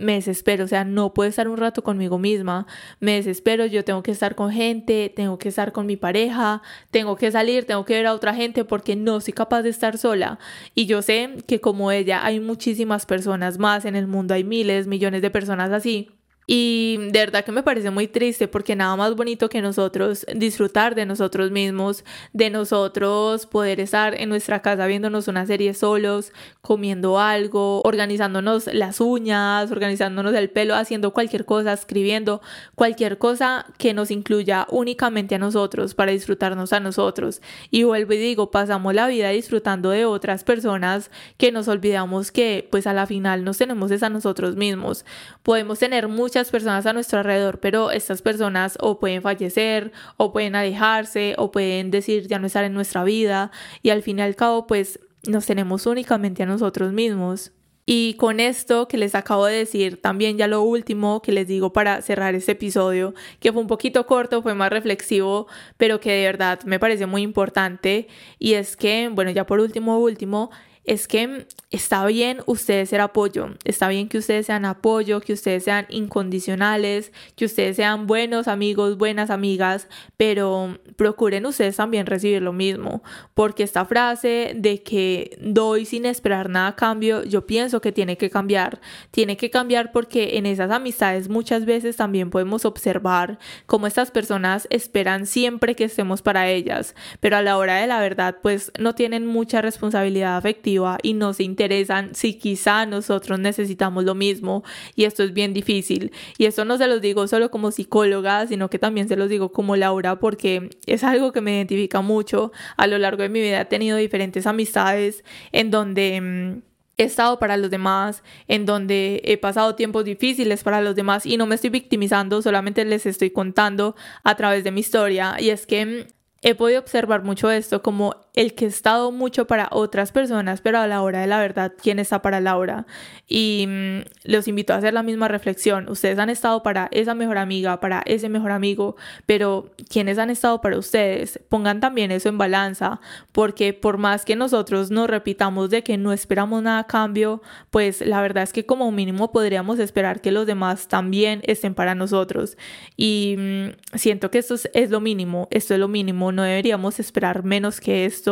me 0.00 0.14
desespero, 0.14 0.64
o 0.64 0.68
sea, 0.68 0.84
no 0.84 1.14
puedo 1.14 1.28
estar 1.28 1.48
un 1.48 1.56
rato 1.56 1.82
conmigo 1.82 2.18
misma, 2.18 2.66
me 3.00 3.12
desespero, 3.14 3.66
yo 3.66 3.84
tengo 3.84 4.02
que 4.02 4.10
estar 4.10 4.34
con 4.34 4.50
gente, 4.50 5.12
tengo 5.14 5.38
que 5.38 5.48
estar 5.48 5.72
con 5.72 5.86
mi 5.86 5.96
pareja, 5.96 6.62
tengo 6.90 7.16
que 7.16 7.30
salir, 7.30 7.66
tengo 7.66 7.84
que 7.84 7.94
ver 7.94 8.06
a 8.06 8.14
otra 8.14 8.34
gente 8.34 8.64
porque 8.64 8.96
no 8.96 9.20
soy 9.20 9.32
capaz 9.32 9.62
de 9.62 9.70
estar 9.70 9.98
sola. 9.98 10.38
Y 10.74 10.86
yo 10.86 11.02
sé 11.02 11.36
que 11.46 11.60
como 11.60 11.92
ella 11.92 12.24
hay 12.24 12.40
muchísimas 12.40 13.06
personas 13.06 13.58
más 13.58 13.84
en 13.84 13.96
el 13.96 14.06
mundo, 14.06 14.34
hay 14.34 14.44
miles, 14.44 14.86
millones 14.86 15.22
de 15.22 15.30
personas 15.30 15.70
así. 15.72 16.10
Y 16.52 16.96
de 16.96 17.20
verdad 17.20 17.44
que 17.44 17.52
me 17.52 17.62
parece 17.62 17.92
muy 17.92 18.08
triste 18.08 18.48
porque 18.48 18.74
nada 18.74 18.96
más 18.96 19.14
bonito 19.14 19.48
que 19.48 19.62
nosotros 19.62 20.26
disfrutar 20.34 20.96
de 20.96 21.06
nosotros 21.06 21.52
mismos, 21.52 22.04
de 22.32 22.50
nosotros 22.50 23.46
poder 23.46 23.78
estar 23.78 24.20
en 24.20 24.30
nuestra 24.30 24.60
casa 24.60 24.88
viéndonos 24.88 25.28
una 25.28 25.46
serie 25.46 25.74
solos, 25.74 26.32
comiendo 26.60 27.20
algo, 27.20 27.82
organizándonos 27.84 28.66
las 28.66 29.00
uñas, 29.00 29.70
organizándonos 29.70 30.34
el 30.34 30.50
pelo, 30.50 30.74
haciendo 30.74 31.12
cualquier 31.12 31.44
cosa, 31.44 31.72
escribiendo 31.72 32.42
cualquier 32.74 33.18
cosa 33.18 33.66
que 33.78 33.94
nos 33.94 34.10
incluya 34.10 34.66
únicamente 34.70 35.36
a 35.36 35.38
nosotros 35.38 35.94
para 35.94 36.10
disfrutarnos 36.10 36.72
a 36.72 36.80
nosotros. 36.80 37.42
Y 37.70 37.84
vuelvo 37.84 38.14
y 38.14 38.18
digo, 38.18 38.50
pasamos 38.50 38.92
la 38.92 39.06
vida 39.06 39.28
disfrutando 39.28 39.90
de 39.90 40.04
otras 40.04 40.42
personas 40.42 41.12
que 41.36 41.52
nos 41.52 41.68
olvidamos 41.68 42.32
que 42.32 42.66
pues 42.72 42.88
a 42.88 42.92
la 42.92 43.06
final 43.06 43.44
nos 43.44 43.58
tenemos 43.58 43.92
es 43.92 44.02
a 44.02 44.10
nosotros 44.10 44.56
mismos. 44.56 45.04
Podemos 45.44 45.78
tener 45.78 46.08
muchas 46.08 46.39
personas 46.48 46.86
a 46.86 46.92
nuestro 46.92 47.18
alrededor, 47.18 47.58
pero 47.58 47.90
estas 47.90 48.22
personas 48.22 48.78
o 48.80 49.00
pueden 49.00 49.20
fallecer, 49.20 49.90
o 50.16 50.32
pueden 50.32 50.54
alejarse, 50.54 51.34
o 51.36 51.50
pueden 51.50 51.90
decir 51.90 52.28
ya 52.28 52.38
no 52.38 52.46
estar 52.46 52.64
en 52.64 52.72
nuestra 52.72 53.02
vida, 53.04 53.50
y 53.82 53.90
al 53.90 54.02
fin 54.02 54.20
y 54.20 54.22
al 54.22 54.36
cabo, 54.36 54.66
pues 54.68 55.00
nos 55.26 55.44
tenemos 55.44 55.86
únicamente 55.86 56.44
a 56.44 56.46
nosotros 56.46 56.92
mismos. 56.92 57.52
Y 57.92 58.14
con 58.14 58.38
esto 58.38 58.86
que 58.86 58.96
les 58.96 59.16
acabo 59.16 59.46
de 59.46 59.56
decir, 59.56 60.00
también 60.00 60.38
ya 60.38 60.46
lo 60.46 60.62
último 60.62 61.22
que 61.22 61.32
les 61.32 61.48
digo 61.48 61.72
para 61.72 62.00
cerrar 62.02 62.36
este 62.36 62.52
episodio, 62.52 63.14
que 63.40 63.52
fue 63.52 63.60
un 63.60 63.66
poquito 63.66 64.06
corto, 64.06 64.42
fue 64.42 64.54
más 64.54 64.70
reflexivo, 64.70 65.48
pero 65.76 65.98
que 65.98 66.12
de 66.12 66.24
verdad 66.24 66.60
me 66.64 66.78
parece 66.78 67.06
muy 67.06 67.22
importante, 67.22 68.06
y 68.38 68.54
es 68.54 68.76
que, 68.76 69.10
bueno, 69.12 69.32
ya 69.32 69.44
por 69.44 69.58
último, 69.58 69.98
último, 69.98 70.50
es 70.84 71.06
que 71.06 71.46
está 71.70 72.04
bien 72.06 72.38
ustedes 72.46 72.88
ser 72.88 73.00
apoyo, 73.00 73.50
está 73.64 73.88
bien 73.88 74.08
que 74.08 74.18
ustedes 74.18 74.46
sean 74.46 74.64
apoyo, 74.64 75.20
que 75.20 75.34
ustedes 75.34 75.64
sean 75.64 75.86
incondicionales, 75.88 77.12
que 77.36 77.44
ustedes 77.44 77.76
sean 77.76 78.06
buenos 78.06 78.48
amigos, 78.48 78.96
buenas 78.96 79.30
amigas, 79.30 79.88
pero 80.16 80.78
procuren 80.96 81.46
ustedes 81.46 81.76
también 81.76 82.06
recibir 82.06 82.42
lo 82.42 82.52
mismo, 82.52 83.02
porque 83.34 83.62
esta 83.62 83.84
frase 83.84 84.52
de 84.56 84.82
que 84.82 85.36
doy 85.40 85.84
sin 85.84 86.06
esperar 86.06 86.48
nada 86.48 86.68
a 86.68 86.76
cambio, 86.76 87.24
yo 87.24 87.46
pienso 87.46 87.80
que 87.80 87.92
tiene 87.92 88.16
que 88.16 88.30
cambiar, 88.30 88.80
tiene 89.10 89.36
que 89.36 89.50
cambiar 89.50 89.92
porque 89.92 90.38
en 90.38 90.46
esas 90.46 90.70
amistades 90.70 91.28
muchas 91.28 91.66
veces 91.66 91.96
también 91.96 92.30
podemos 92.30 92.64
observar 92.64 93.38
cómo 93.66 93.86
estas 93.86 94.10
personas 94.10 94.66
esperan 94.70 95.26
siempre 95.26 95.76
que 95.76 95.84
estemos 95.84 96.22
para 96.22 96.48
ellas, 96.48 96.94
pero 97.20 97.36
a 97.36 97.42
la 97.42 97.58
hora 97.58 97.76
de 97.76 97.86
la 97.86 98.00
verdad 98.00 98.38
pues 98.42 98.72
no 98.78 98.94
tienen 98.94 99.26
mucha 99.26 99.60
responsabilidad 99.60 100.36
afectiva 100.36 100.79
y 101.02 101.14
no 101.14 101.32
se 101.32 101.42
interesan 101.42 102.14
si 102.14 102.34
quizá 102.34 102.86
nosotros 102.86 103.38
necesitamos 103.38 104.04
lo 104.04 104.14
mismo 104.14 104.64
y 104.94 105.04
esto 105.04 105.22
es 105.22 105.32
bien 105.32 105.52
difícil. 105.52 106.12
Y 106.38 106.46
esto 106.46 106.64
no 106.64 106.78
se 106.78 106.86
los 106.86 107.00
digo 107.00 107.26
solo 107.26 107.50
como 107.50 107.70
psicóloga, 107.70 108.46
sino 108.46 108.70
que 108.70 108.78
también 108.78 109.08
se 109.08 109.16
los 109.16 109.28
digo 109.28 109.52
como 109.52 109.76
Laura 109.76 110.18
porque 110.18 110.70
es 110.86 111.04
algo 111.04 111.32
que 111.32 111.40
me 111.40 111.56
identifica 111.56 112.00
mucho. 112.00 112.52
A 112.76 112.86
lo 112.86 112.98
largo 112.98 113.22
de 113.22 113.28
mi 113.28 113.40
vida 113.40 113.60
he 113.60 113.64
tenido 113.64 113.96
diferentes 113.96 114.46
amistades 114.46 115.24
en 115.52 115.70
donde 115.70 116.20
mm, 116.20 116.70
he 116.96 117.04
estado 117.04 117.38
para 117.38 117.56
los 117.56 117.70
demás, 117.70 118.22
en 118.46 118.66
donde 118.66 119.22
he 119.24 119.38
pasado 119.38 119.74
tiempos 119.74 120.04
difíciles 120.04 120.62
para 120.62 120.82
los 120.82 120.94
demás 120.94 121.24
y 121.24 121.36
no 121.36 121.46
me 121.46 121.54
estoy 121.54 121.70
victimizando, 121.70 122.42
solamente 122.42 122.84
les 122.84 123.06
estoy 123.06 123.30
contando 123.30 123.96
a 124.22 124.34
través 124.34 124.64
de 124.64 124.70
mi 124.70 124.80
historia. 124.80 125.36
Y 125.38 125.50
es 125.50 125.66
que 125.66 125.86
mm, 125.86 126.20
he 126.42 126.54
podido 126.54 126.80
observar 126.80 127.22
mucho 127.22 127.50
esto 127.50 127.82
como 127.82 128.16
el 128.40 128.54
que 128.54 128.64
he 128.64 128.68
estado 128.68 129.12
mucho 129.12 129.46
para 129.46 129.68
otras 129.70 130.12
personas, 130.12 130.62
pero 130.62 130.78
a 130.78 130.86
la 130.86 131.02
hora 131.02 131.20
de 131.20 131.26
la 131.26 131.38
verdad, 131.38 131.74
¿quién 131.82 131.98
está 131.98 132.22
para 132.22 132.40
Laura? 132.40 132.86
Y 133.28 133.66
mm, 133.68 133.98
los 134.24 134.48
invito 134.48 134.72
a 134.72 134.76
hacer 134.76 134.94
la 134.94 135.02
misma 135.02 135.28
reflexión. 135.28 135.90
Ustedes 135.90 136.18
han 136.18 136.30
estado 136.30 136.62
para 136.62 136.88
esa 136.90 137.14
mejor 137.14 137.36
amiga, 137.36 137.80
para 137.80 138.00
ese 138.06 138.30
mejor 138.30 138.52
amigo, 138.52 138.96
pero 139.26 139.70
¿quiénes 139.90 140.16
han 140.16 140.30
estado 140.30 140.62
para 140.62 140.78
ustedes? 140.78 141.38
Pongan 141.50 141.80
también 141.80 142.12
eso 142.12 142.30
en 142.30 142.38
balanza, 142.38 143.02
porque 143.32 143.74
por 143.74 143.98
más 143.98 144.24
que 144.24 144.36
nosotros 144.36 144.90
nos 144.90 145.10
repitamos 145.10 145.68
de 145.68 145.82
que 145.82 145.98
no 145.98 146.10
esperamos 146.10 146.62
nada 146.62 146.78
a 146.78 146.86
cambio, 146.86 147.42
pues 147.70 148.00
la 148.00 148.22
verdad 148.22 148.44
es 148.44 148.54
que 148.54 148.64
como 148.64 148.90
mínimo 148.90 149.32
podríamos 149.32 149.78
esperar 149.78 150.22
que 150.22 150.32
los 150.32 150.46
demás 150.46 150.88
también 150.88 151.42
estén 151.44 151.74
para 151.74 151.94
nosotros. 151.94 152.56
Y 152.96 153.36
mm, 153.38 153.98
siento 153.98 154.30
que 154.30 154.38
esto 154.38 154.54
es, 154.54 154.70
es 154.72 154.88
lo 154.88 155.00
mínimo, 155.00 155.46
esto 155.50 155.74
es 155.74 155.80
lo 155.80 155.88
mínimo, 155.88 156.32
no 156.32 156.42
deberíamos 156.42 156.98
esperar 157.00 157.44
menos 157.44 157.82
que 157.82 158.06
esto 158.06 158.29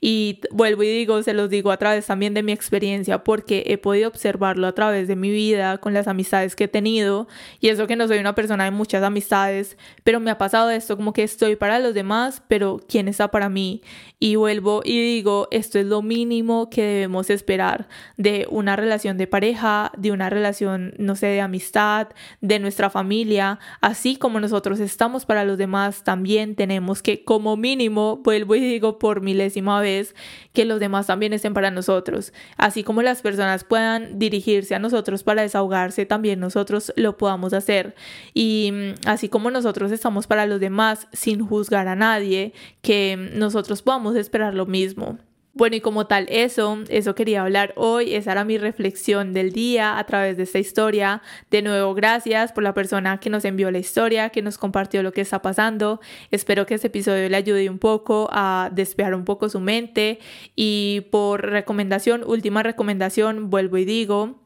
y 0.00 0.40
vuelvo 0.50 0.82
y 0.82 0.88
digo, 0.88 1.22
se 1.22 1.34
los 1.34 1.50
digo 1.50 1.70
a 1.70 1.76
través 1.76 2.06
también 2.06 2.34
de 2.34 2.42
mi 2.42 2.52
experiencia 2.52 3.24
porque 3.24 3.64
he 3.66 3.78
podido 3.78 4.08
observarlo 4.08 4.66
a 4.66 4.72
través 4.72 5.08
de 5.08 5.16
mi 5.16 5.30
vida, 5.30 5.78
con 5.78 5.94
las 5.94 6.08
amistades 6.08 6.56
que 6.56 6.64
he 6.64 6.68
tenido. 6.68 7.28
Y 7.60 7.68
eso 7.68 7.86
que 7.86 7.96
no 7.96 8.08
soy 8.08 8.18
una 8.18 8.34
persona 8.34 8.64
de 8.64 8.70
muchas 8.70 9.02
amistades, 9.02 9.76
pero 10.04 10.20
me 10.20 10.30
ha 10.30 10.38
pasado 10.38 10.70
esto 10.70 10.96
como 10.96 11.12
que 11.12 11.22
estoy 11.22 11.56
para 11.56 11.78
los 11.78 11.94
demás, 11.94 12.42
pero 12.48 12.80
¿quién 12.88 13.08
está 13.08 13.30
para 13.30 13.48
mí? 13.48 13.82
Y 14.18 14.36
vuelvo 14.36 14.82
y 14.84 15.00
digo, 15.00 15.48
esto 15.50 15.78
es 15.78 15.86
lo 15.86 16.02
mínimo 16.02 16.68
que 16.70 16.82
debemos 16.82 17.30
esperar 17.30 17.88
de 18.16 18.46
una 18.50 18.76
relación 18.76 19.16
de 19.16 19.26
pareja, 19.26 19.92
de 19.96 20.12
una 20.12 20.30
relación, 20.30 20.94
no 20.98 21.16
sé, 21.16 21.26
de 21.26 21.40
amistad, 21.40 22.08
de 22.40 22.58
nuestra 22.58 22.90
familia, 22.90 23.58
así 23.80 24.16
como 24.16 24.40
nosotros 24.40 24.80
estamos 24.80 25.24
para 25.24 25.44
los 25.44 25.58
demás, 25.58 26.04
también 26.04 26.54
tenemos 26.54 27.02
que 27.02 27.24
como 27.24 27.56
mínimo, 27.56 28.18
vuelvo 28.18 28.54
y 28.54 28.60
digo 28.60 28.98
por 28.98 29.20
milésima 29.30 29.80
vez, 29.80 30.14
que 30.52 30.64
los 30.64 30.80
demás 30.80 31.06
también 31.06 31.32
estén 31.32 31.54
para 31.54 31.70
nosotros. 31.70 32.32
Así 32.56 32.82
como 32.82 33.02
las 33.02 33.22
personas 33.22 33.64
puedan 33.64 34.18
dirigirse 34.18 34.74
a 34.74 34.78
nosotros 34.78 35.22
para 35.22 35.42
desahogarse, 35.42 36.04
también 36.06 36.40
nosotros 36.40 36.92
lo 36.96 37.16
podamos 37.16 37.52
hacer. 37.52 37.94
Y 38.34 38.70
mm, 38.72 39.06
así 39.06 39.28
como 39.28 39.50
nosotros 39.50 39.92
estamos 39.92 40.26
para 40.26 40.46
los 40.46 40.60
demás 40.60 41.06
sin 41.12 41.46
juzgar 41.46 41.86
a 41.88 41.96
nadie, 41.96 42.52
que 42.82 43.16
nosotros 43.34 43.82
podamos 43.82 44.16
esperar 44.16 44.54
lo 44.54 44.66
mismo. 44.66 45.18
Bueno, 45.60 45.76
y 45.76 45.82
como 45.82 46.06
tal, 46.06 46.24
eso, 46.30 46.78
eso 46.88 47.14
quería 47.14 47.42
hablar 47.42 47.74
hoy, 47.76 48.14
esa 48.14 48.32
era 48.32 48.44
mi 48.46 48.56
reflexión 48.56 49.34
del 49.34 49.52
día 49.52 49.98
a 49.98 50.06
través 50.06 50.38
de 50.38 50.44
esta 50.44 50.58
historia. 50.58 51.20
De 51.50 51.60
nuevo, 51.60 51.92
gracias 51.92 52.50
por 52.50 52.62
la 52.62 52.72
persona 52.72 53.20
que 53.20 53.28
nos 53.28 53.44
envió 53.44 53.70
la 53.70 53.76
historia, 53.76 54.30
que 54.30 54.40
nos 54.40 54.56
compartió 54.56 55.02
lo 55.02 55.12
que 55.12 55.20
está 55.20 55.42
pasando. 55.42 56.00
Espero 56.30 56.64
que 56.64 56.76
este 56.76 56.86
episodio 56.86 57.28
le 57.28 57.36
ayude 57.36 57.68
un 57.68 57.78
poco 57.78 58.30
a 58.32 58.70
despejar 58.72 59.14
un 59.14 59.26
poco 59.26 59.50
su 59.50 59.60
mente. 59.60 60.18
Y 60.56 61.02
por 61.10 61.42
recomendación, 61.50 62.24
última 62.24 62.62
recomendación, 62.62 63.50
vuelvo 63.50 63.76
y 63.76 63.84
digo, 63.84 64.40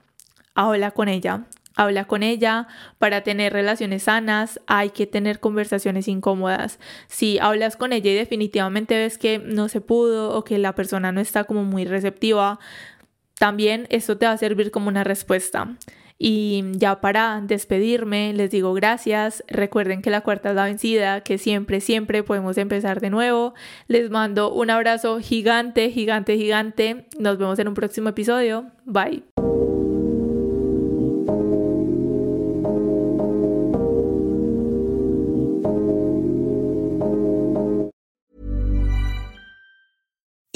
habla 0.57 0.91
con 0.91 1.07
ella. 1.07 1.45
Habla 1.77 2.05
con 2.05 2.23
ella 2.23 2.69
para 2.99 3.23
tener 3.23 3.53
relaciones 3.53 4.05
sanas, 4.05 4.61
hay 4.67 4.91
que 4.91 5.07
tener 5.07 5.41
conversaciones 5.41 6.07
incómodas. 6.07 6.79
Si 7.09 7.39
hablas 7.39 7.77
con 7.77 7.93
ella 7.93 8.13
y 8.13 8.15
definitivamente 8.15 8.97
ves 8.97 9.19
que 9.19 9.39
no 9.39 9.69
se 9.69 9.81
pudo 9.81 10.31
o 10.37 10.45
que 10.45 10.59
la 10.59 10.75
persona 10.75 11.11
no 11.11 11.21
está 11.21 11.45
como 11.45 11.65
muy 11.65 11.85
receptiva, 11.85 12.61
también 13.39 13.87
eso 13.91 14.17
te 14.17 14.27
va 14.27 14.33
a 14.33 14.39
servir 14.39 14.71
como 14.71 14.89
una 14.89 15.03
respuesta. 15.03 15.77
Y 16.17 16.63
ya 16.75 17.01
para 17.01 17.41
despedirme, 17.43 18.33
les 18.35 18.51
digo 18.51 18.73
gracias. 18.73 19.43
Recuerden 19.49 20.01
que 20.01 20.11
la 20.11 20.21
cuarta 20.21 20.51
es 20.51 20.55
la 20.55 20.65
vencida, 20.65 21.23
que 21.23 21.39
siempre, 21.39 21.81
siempre 21.81 22.23
podemos 22.23 22.57
empezar 22.57 23.01
de 23.01 23.11
nuevo. 23.11 23.55
Les 23.89 24.11
mando 24.11 24.53
un 24.53 24.71
abrazo 24.71 25.19
gigante, 25.19 25.91
gigante, 25.91 26.37
gigante. 26.37 27.07
Nos 27.19 27.37
vemos 27.37 27.59
en 27.59 27.69
un 27.69 27.75
próximo 27.75 28.11
episodio. 28.11 28.67
Bye. 28.85 29.44